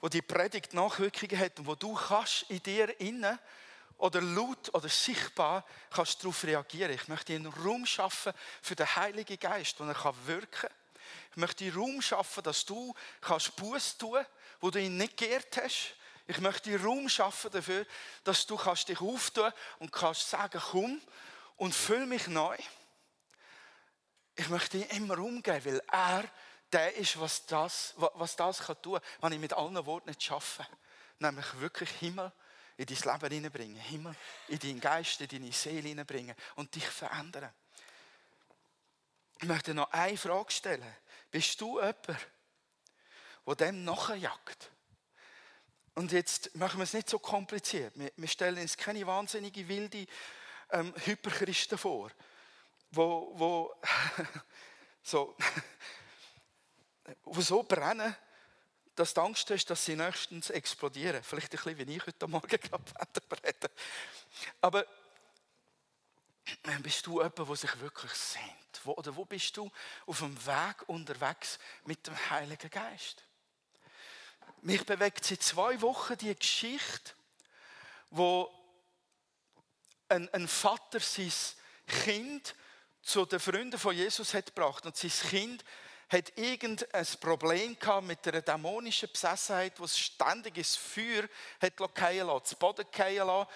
wo 0.01 0.09
die 0.09 0.23
Predigt 0.23 0.73
Nachwirkungen 0.75 1.39
hat 1.39 1.59
und 1.59 1.67
wo 1.67 1.75
du 1.75 1.95
kannst 1.95 2.43
in 2.49 2.63
dir 2.63 2.99
innen 3.01 3.39
oder 3.99 4.21
laut 4.21 4.73
oder 4.75 4.89
sichtbar 4.89 5.65
kannst 5.91 6.23
darauf 6.23 6.45
reagieren. 6.45 6.93
Ich 6.93 7.09
möchte 7.09 7.35
einen 7.35 7.47
Raum 7.47 7.85
schaffen 7.85 8.33
für 8.63 8.77
den 8.77 8.95
Heiligen 8.97 9.39
Geist, 9.39 9.79
wo 9.81 9.85
er 9.85 9.95
kann 9.95 10.15
wirken. 10.27 10.71
Ich 11.33 11.37
möchte 11.37 11.65
einen 11.65 11.75
Raum 11.75 12.01
schaffen, 12.01 12.43
dass 12.45 12.65
du 12.65 12.95
kannst 13.21 13.57
Buß 13.57 13.99
tun, 13.99 14.25
wo 14.61 14.71
du 14.71 14.81
ihn 14.81 14.97
nicht 14.97 15.17
geehrt 15.17 15.57
hast. 15.57 15.95
Ich 16.29 16.39
möchte 16.39 16.71
einen 16.71 16.85
Raum 16.85 17.09
schaffen 17.09 17.51
dafür, 17.51 17.85
dass 18.23 18.47
du 18.47 18.57
kannst 18.57 18.89
dich 18.89 19.01
auftun 19.01 19.53
und 19.81 19.91
kannst 19.91 20.31
sagen, 20.31 20.61
komm 20.71 21.01
und 21.61 21.75
fühle 21.75 22.07
mich 22.07 22.27
neu. 22.27 22.57
Ich 24.35 24.49
möchte 24.49 24.79
ihn 24.79 24.89
immer 24.97 25.19
umgehen, 25.19 25.63
weil 25.63 25.83
er 25.93 26.25
der 26.73 26.97
ist, 26.97 27.21
was 27.21 27.45
das, 27.45 27.93
was 27.97 28.35
das 28.35 28.61
kann 28.61 28.81
tun 28.81 28.95
kann, 28.95 29.03
was 29.21 29.33
ich 29.33 29.39
mit 29.39 29.53
allen 29.53 29.85
Worten 29.85 30.09
nicht 30.09 30.23
schaffe. 30.23 30.67
Nämlich 31.19 31.61
wirklich 31.61 31.91
Himmel 31.91 32.33
in 32.79 32.87
dein 32.87 32.97
Leben 32.97 33.35
hineinbringen, 33.35 33.77
Himmel 33.77 34.17
in 34.49 34.59
deinen 34.59 34.81
Geist, 34.81 35.21
in 35.21 35.29
deine 35.29 35.53
Seele 35.53 35.89
hineinbringen 35.89 36.35
und 36.55 36.75
dich 36.75 36.87
verändern. 36.87 37.53
Ich 39.41 39.47
möchte 39.47 39.75
noch 39.75 39.93
eine 39.93 40.17
Frage 40.17 40.51
stellen. 40.51 40.97
Bist 41.31 41.61
du 41.61 41.79
jemand, 41.79 42.09
der 43.47 43.55
dem 43.55 43.85
nachjagt? 43.85 44.71
Und 45.95 46.13
jetzt 46.13 46.57
machen 46.57 46.79
wir 46.79 46.85
es 46.85 46.95
nicht 46.95 47.11
so 47.11 47.19
kompliziert. 47.19 47.93
Wir 47.95 48.29
stellen 48.29 48.57
uns 48.57 48.79
keine 48.79 49.07
wahnsinnige 49.07 49.69
wilde 49.69 50.07
ähm, 50.73 50.95
Hyperchristen 51.05 51.79
vor, 51.79 52.11
wo, 52.91 53.33
wo, 53.35 53.75
so, 55.03 55.37
wo 57.25 57.41
so 57.41 57.63
brennen, 57.63 58.15
dass 58.95 59.15
du 59.15 59.21
Angst 59.23 59.51
hast, 59.51 59.67
dass 59.67 59.85
sie 59.85 59.97
nächstens 59.97 60.51
explodieren. 60.51 61.23
Vielleicht 61.23 61.53
ein 61.53 61.63
bisschen 61.63 61.89
wie 61.89 61.97
ich 61.97 62.07
heute 62.07 62.29
Morgen 62.29 62.49
gerade 62.61 63.45
reden. 63.45 63.71
Aber 64.61 64.85
bist 66.83 67.07
du 67.07 67.19
jemand, 67.19 67.39
der 67.39 67.57
sich 67.57 67.81
wirklich 67.81 68.13
sehnt? 68.13 68.81
Wo, 68.85 68.93
oder 68.93 69.15
wo 69.17 69.25
bist 69.25 69.57
du 69.57 69.71
auf 70.07 70.19
dem 70.19 70.37
Weg 70.47 70.89
unterwegs 70.89 71.59
mit 71.85 72.07
dem 72.07 72.31
Heiligen 72.31 72.71
Geist? 72.71 73.25
Mich 74.63 74.85
bewegt 74.85 75.25
seit 75.25 75.43
zwei 75.43 75.81
Wochen 75.81 76.19
die 76.19 76.35
Geschichte, 76.35 77.13
wo 78.11 78.53
ein, 80.11 80.29
ein 80.35 80.49
Vater 80.49 81.01
sein 81.01 81.33
Kind 81.87 82.55
zu 83.03 83.25
den 83.25 83.41
Freunden 83.41 83.79
von 83.79 83.95
Jesus 83.95 84.35
hat 84.35 84.47
gebracht 84.47 84.85
und 84.87 84.97
sein 84.97 85.11
Kind 85.11 85.65
hat 86.09 86.37
irgendein 86.37 87.07
Problem 87.21 87.79
gehabt 87.79 88.07
mit 88.07 88.27
einer 88.27 88.43
dämonischen 88.43 89.11
Besessenheit, 89.11 89.79
wo 89.79 89.85
es 89.85 89.99
ständig 89.99 90.57
ins 90.59 90.77
Feuer 90.77 91.29
hat 91.61 91.75
fallen 91.97 92.27
lassen, 92.27 92.45
zu 92.45 92.57
Boden 92.57 92.87
fallen 92.91 93.27
lassen. 93.27 93.51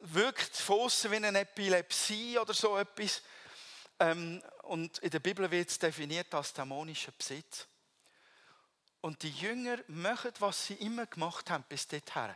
Wirkt 0.00 0.56
von 0.56 0.90
wie 0.90 1.16
eine 1.16 1.40
Epilepsie 1.40 2.38
oder 2.38 2.52
so 2.52 2.76
etwas. 2.76 3.22
Ähm, 3.98 4.42
und 4.64 4.98
in 4.98 5.10
der 5.10 5.20
Bibel 5.20 5.50
wird 5.50 5.70
es 5.70 5.78
definiert 5.78 6.34
als 6.34 6.52
dämonischer 6.52 7.12
Besitz. 7.12 7.66
Und 9.00 9.22
die 9.22 9.30
Jünger 9.30 9.78
machen, 9.86 10.32
was 10.40 10.66
sie 10.66 10.74
immer 10.74 11.06
gemacht 11.06 11.48
haben 11.50 11.64
bis 11.68 11.86
dorthin 11.86 12.34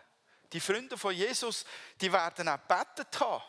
die 0.52 0.60
Freunde 0.60 0.98
von 0.98 1.14
Jesus, 1.14 1.64
die 2.00 2.12
werden 2.12 2.48
auch 2.48 2.58
gebetet 2.66 3.20
haben. 3.20 3.42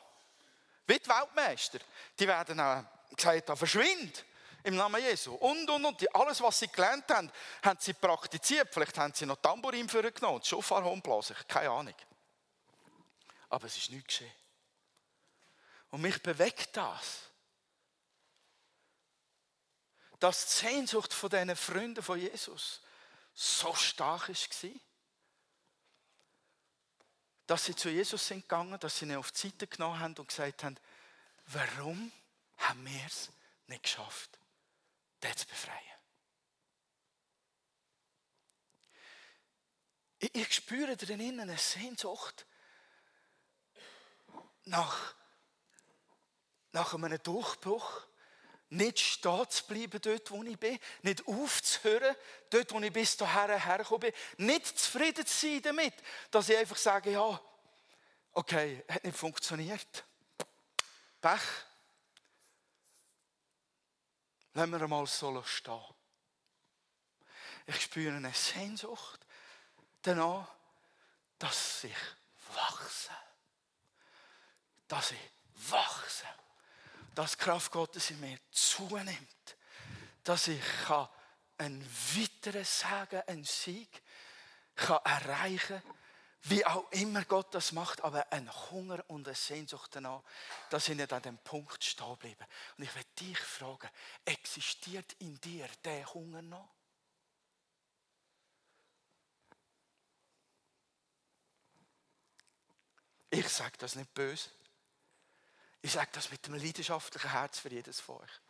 Wie 0.85 0.99
die 0.99 1.09
Weltmeister. 1.09 1.79
Die 2.19 2.27
werden 2.27 2.59
auch 2.59 2.83
gesagt 3.15 3.49
hat, 3.49 3.57
verschwind 3.57 4.25
im 4.63 4.75
Namen 4.75 5.01
Jesu. 5.01 5.33
Und, 5.33 5.69
und, 5.69 5.85
und. 5.85 6.15
Alles, 6.15 6.41
was 6.41 6.59
sie 6.59 6.67
gelernt 6.67 7.09
haben, 7.09 7.31
haben 7.63 7.79
sie 7.79 7.93
praktiziert. 7.93 8.69
Vielleicht 8.71 8.97
haben 8.97 9.13
sie 9.13 9.25
noch 9.25 9.37
Tambourin 9.37 9.89
für 9.89 10.11
genommen, 10.11 10.43
Schofar 10.43 10.81
blasen, 10.97 11.35
keine 11.47 11.69
Ahnung. 11.69 11.95
Aber 13.49 13.67
es 13.67 13.77
ist 13.77 13.89
nichts 13.89 14.07
geschehen. 14.07 14.31
Und 15.89 16.01
mich 16.01 16.21
bewegt 16.21 16.75
das. 16.75 17.23
Dass 20.19 20.45
die 20.45 20.67
Sehnsucht 20.67 21.13
von 21.13 21.29
diesen 21.29 21.55
Freunden 21.55 22.03
von 22.03 22.19
Jesus 22.19 22.81
so 23.33 23.73
stark 23.73 24.29
war, 24.29 24.69
dass 27.51 27.65
sie 27.65 27.75
zu 27.75 27.89
Jesus 27.89 28.25
sind 28.25 28.43
gegangen, 28.43 28.79
dass 28.79 28.97
sie 28.97 29.03
ihn 29.03 29.17
auf 29.17 29.33
die 29.33 29.39
Seite 29.39 29.67
genommen 29.67 29.99
haben 29.99 30.15
und 30.17 30.29
gesagt 30.29 30.63
haben, 30.63 30.77
warum 31.47 32.09
haben 32.59 32.85
wir 32.85 33.05
es 33.05 33.29
nicht 33.67 33.83
geschafft, 33.83 34.39
den 35.21 35.35
zu 35.35 35.45
befreien? 35.47 35.77
Ich, 40.19 40.33
ich 40.33 40.53
spüre 40.53 40.95
drinnen 40.95 41.41
eine 41.41 41.57
Sehnsucht 41.57 42.45
nach, 44.63 45.13
nach 46.71 46.93
einem 46.93 47.21
Durchbruch, 47.21 48.07
nicht 48.71 48.99
stehen 48.99 49.49
zu 49.49 49.65
bleiben 49.65 50.01
dort, 50.01 50.31
wo 50.31 50.43
ich 50.43 50.57
bin, 50.57 50.79
nicht 51.01 51.27
aufzuhören, 51.27 52.15
dort, 52.49 52.71
wo 52.71 52.79
ich 52.79 52.93
bis 52.93 53.17
dahin 53.17 53.59
hergekommen 53.59 54.11
bin, 54.11 54.45
nicht 54.45 54.79
zufrieden 54.79 55.25
zu 55.25 55.47
sein 55.47 55.61
damit, 55.61 55.93
dass 56.31 56.49
ich 56.49 56.57
einfach 56.57 56.77
sage, 56.77 57.11
ja, 57.11 57.41
okay, 58.31 58.83
hat 58.87 59.03
nicht 59.03 59.17
funktioniert. 59.17 60.05
Pech. 61.19 61.41
Lassen 64.53 64.71
wir 64.71 64.81
einmal 64.81 65.05
so 65.05 65.43
stehen. 65.43 65.81
Ich 67.67 67.81
spüre 67.81 68.15
eine 68.15 68.33
Sehnsucht 68.33 69.19
danach, 70.01 70.47
dass 71.39 71.83
ich 71.83 71.95
wachse. 72.53 73.11
Dass 74.87 75.11
ich 75.11 75.19
wachse 75.69 76.25
dass 77.15 77.31
die 77.31 77.43
Kraft 77.43 77.71
Gottes 77.71 78.09
in 78.11 78.19
mir 78.19 78.37
zunimmt, 78.51 79.57
dass 80.23 80.47
ich 80.47 80.61
einen 81.57 81.85
weiteren 82.15 82.65
Sagen, 82.65 83.21
einen 83.27 83.43
Sieg 83.43 84.01
kann 84.75 84.99
erreichen 85.03 85.81
kann, 85.81 85.95
wie 86.43 86.65
auch 86.65 86.91
immer 86.91 87.23
Gott 87.25 87.53
das 87.53 87.71
macht, 87.71 88.03
aber 88.03 88.31
ein 88.31 88.51
Hunger 88.71 89.03
und 89.09 89.27
eine 89.27 89.35
Sehnsucht 89.35 89.95
danach, 89.95 90.23
dass 90.69 90.89
ich 90.89 90.95
nicht 90.95 91.13
an 91.13 91.21
dem 91.21 91.37
Punkt 91.37 91.83
stehen 91.83 92.17
bleibe. 92.17 92.45
Und 92.77 92.83
ich 92.83 92.95
will 92.95 93.03
dich 93.19 93.37
fragen, 93.37 93.89
existiert 94.25 95.13
in 95.19 95.39
dir 95.39 95.67
der 95.83 96.11
Hunger 96.13 96.41
noch? 96.41 96.67
Ich 103.29 103.47
sage 103.47 103.77
das 103.77 103.95
nicht 103.95 104.13
böse. 104.13 104.49
Ich 105.81 105.91
sage 105.91 106.09
das 106.13 106.29
mit 106.29 106.45
einem 106.45 106.61
leidenschaftlichen 106.61 107.31
Herz 107.31 107.59
für 107.59 107.69
jedes 107.69 107.99
von 107.99 108.17
euch. 108.17 108.41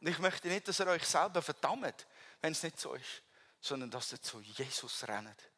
Und 0.00 0.08
ich 0.08 0.18
möchte 0.18 0.48
nicht, 0.48 0.66
dass 0.68 0.80
ihr 0.80 0.86
euch 0.86 1.06
selber 1.06 1.42
verdammt, 1.42 2.06
wenn 2.40 2.52
es 2.52 2.62
nicht 2.62 2.80
so 2.80 2.94
ist, 2.94 3.22
sondern 3.60 3.90
dass 3.90 4.12
ihr 4.12 4.20
zu 4.20 4.40
Jesus 4.40 5.06
rennt 5.06 5.50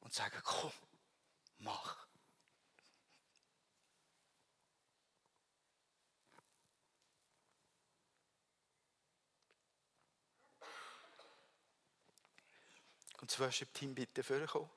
und 0.00 0.12
sagt, 0.12 0.42
komm, 0.44 0.72
mach. 1.58 2.06
Und 13.20 13.30
das 13.30 13.38
Worship-Team 13.38 13.94
bitte 13.94 14.24
vorkommen. 14.24 14.70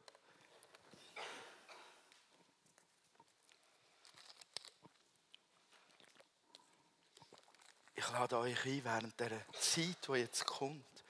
Ich 7.96 8.12
lade 8.32 8.40
euch 8.40 8.66
ein, 8.66 8.84
während 8.84 9.20
der 9.20 9.46
Zeit, 9.54 10.08
die 10.08 10.14
jetzt 10.14 10.48
kommt, 10.48 11.04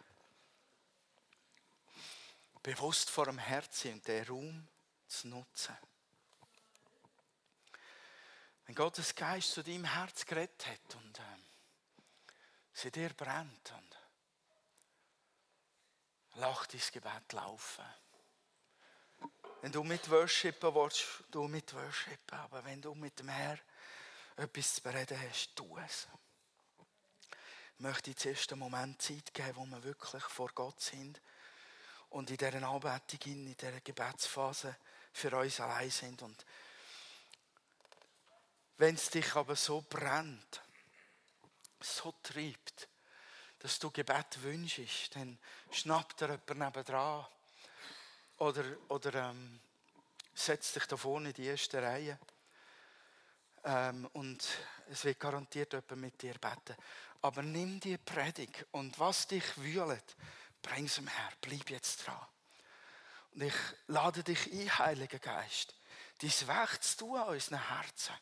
bewusst 2.61 3.09
vor 3.09 3.25
dem 3.25 3.37
Herzen 3.37 3.93
und 3.93 4.05
den 4.05 4.27
Raum 4.27 4.67
zu 5.07 5.29
nutzen. 5.29 5.77
Wenn 8.65 8.75
Gottes 8.75 9.15
Geist 9.15 9.53
zu 9.53 9.63
deinem 9.63 9.85
Herz 9.85 10.25
geredet 10.25 10.67
hat 10.67 10.95
und 10.95 11.19
ähm, 11.19 11.45
sie 12.73 12.91
dir 12.91 13.13
brennt 13.13 13.71
und 13.71 13.97
lach 16.33 16.65
dein 16.65 16.81
Gebet 16.91 17.31
laufen. 17.31 17.85
Wenn 19.61 19.71
du 19.71 19.85
mit 19.85 20.09
worshipen 20.09 20.75
willst, 20.75 21.23
du 21.31 21.47
mit 21.47 21.73
worshipen. 21.73 22.39
Aber 22.39 22.65
wenn 22.65 22.81
du 22.81 22.93
mit 22.93 23.17
dem 23.19 23.29
Herrn 23.29 23.61
etwas 24.35 24.75
zu 24.75 24.81
bereden 24.81 25.17
hast, 25.21 25.55
tu 25.55 25.77
es 25.77 26.09
möchte 27.79 28.11
ich 28.11 28.17
zuerst 28.17 28.51
einen 28.51 28.59
Moment 28.59 29.01
Zeit 29.01 29.33
geben, 29.33 29.55
wo 29.55 29.65
wir 29.65 29.83
wirklich 29.83 30.23
vor 30.23 30.49
Gott 30.53 30.79
sind 30.79 31.21
und 32.09 32.29
in 32.29 32.37
dieser 32.37 32.67
Anbetung, 32.67 33.19
in 33.25 33.55
dieser 33.55 33.81
Gebetsphase 33.81 34.75
für 35.11 35.35
uns 35.37 35.59
allein 35.59 35.89
sind. 35.89 36.21
Und 36.21 36.45
wenn 38.77 38.95
es 38.95 39.09
dich 39.09 39.35
aber 39.35 39.55
so 39.55 39.83
brennt, 39.89 40.61
so 41.79 42.13
treibt, 42.23 42.87
dass 43.59 43.79
du 43.79 43.91
Gebet 43.91 44.41
wünschst, 44.41 45.15
dann 45.15 45.37
schnappt 45.71 46.21
dir 46.21 46.39
jemand 46.47 46.75
nebenan 46.75 47.25
oder, 48.37 48.63
oder 48.89 49.13
ähm, 49.29 49.59
setz 50.33 50.73
dich 50.73 50.85
da 50.85 50.97
vorne 50.97 51.29
in 51.29 51.33
die 51.33 51.45
erste 51.45 51.81
Reihe. 51.81 52.19
Ähm, 53.63 54.07
und 54.13 54.45
es 54.89 55.05
wird 55.05 55.19
garantiert 55.19 55.73
jemand 55.73 55.97
mit 55.97 56.21
dir 56.21 56.33
beten. 56.33 56.75
Aber 57.25 57.41
nimm 57.41 57.79
die 57.79 57.97
Predigt 57.97 58.67
und 58.69 58.99
was 58.99 59.25
dich 59.25 59.57
wühlt, 59.57 60.15
bring 60.61 60.85
es 60.85 60.99
ihm 60.99 61.07
her. 61.07 61.31
Bleib 61.41 61.71
jetzt 61.71 62.05
dran. 62.05 62.21
Und 63.33 63.41
ich 63.41 63.53
lade 63.87 64.23
dich 64.23 64.45
ein, 64.53 64.77
Heiliger 64.77 65.17
Geist, 65.17 65.73
Werk 66.21 66.83
zu 66.83 66.97
tun 66.97 67.17
an 67.17 67.29
unseren 67.29 67.67
Herzen. 67.67 68.13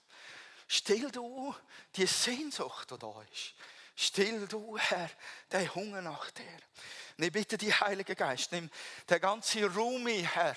Still 0.70 1.12
du 1.12 1.54
die 1.98 2.06
Sehnsucht, 2.06 2.92
die 2.92 2.98
da 2.98 3.22
ist. 3.34 3.54
Still 3.98 4.48
du, 4.48 4.78
Herr, 4.78 5.10
den 5.52 5.76
Hunger 5.76 6.02
nach 6.02 6.32
dir. 6.32 6.60
Und 7.18 7.26
ich 7.26 7.32
bitte 7.34 7.58
dich, 7.58 7.78
Heiliger 7.82 8.16
Geist, 8.16 8.54
nimm 8.54 8.70
den 9.10 9.20
ganzen 9.20 9.66
Raum 9.66 10.08
ein, 10.08 10.24
Herr, 10.24 10.56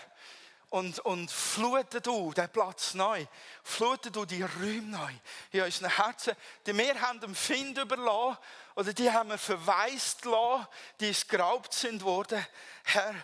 und, 0.71 0.99
und 1.01 1.31
flute 1.31 2.01
du 2.01 2.33
den 2.33 2.49
Platz 2.49 2.95
neu. 2.95 3.25
Flute 3.63 4.11
du 4.11 4.25
die 4.25 4.43
Räume 4.43 4.83
neu 4.83 5.13
in 5.53 5.63
unseren 5.63 5.91
Herzen. 5.91 6.35
Die 6.67 6.77
wir 6.77 7.01
haben 7.01 7.21
dem 7.21 7.35
Find 7.35 7.79
überlassen 7.79 8.39
oder 8.75 8.93
die 8.93 9.11
haben 9.11 9.31
wir 9.31 9.39
verwaist 9.39 10.25
lassen, 10.25 10.67
die 11.01 11.09
es 11.09 11.27
geraubt 11.27 11.73
sind 11.73 12.03
worden. 12.03 12.45
Herr, 12.85 13.15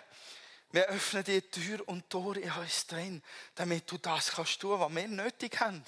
wir 0.70 0.86
öffnen 0.86 1.24
die 1.24 1.42
Tür 1.42 1.86
und 1.86 2.08
Tor 2.08 2.36
in 2.36 2.50
uns 2.52 2.86
drin, 2.86 3.22
damit 3.54 3.90
du 3.90 3.98
das 3.98 4.32
kannst 4.32 4.60
tun, 4.60 4.80
was 4.80 4.94
wir 4.94 5.08
nötig 5.08 5.60
haben. 5.60 5.84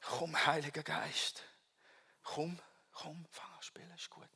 Komm, 0.00 0.46
Heiliger 0.46 0.82
Geist. 0.82 1.42
Komm, 2.22 2.58
komm, 2.92 3.26
fang 3.30 3.52
an 3.52 3.62
spielen, 3.62 3.94
ist 3.94 4.08
gut. 4.08 4.33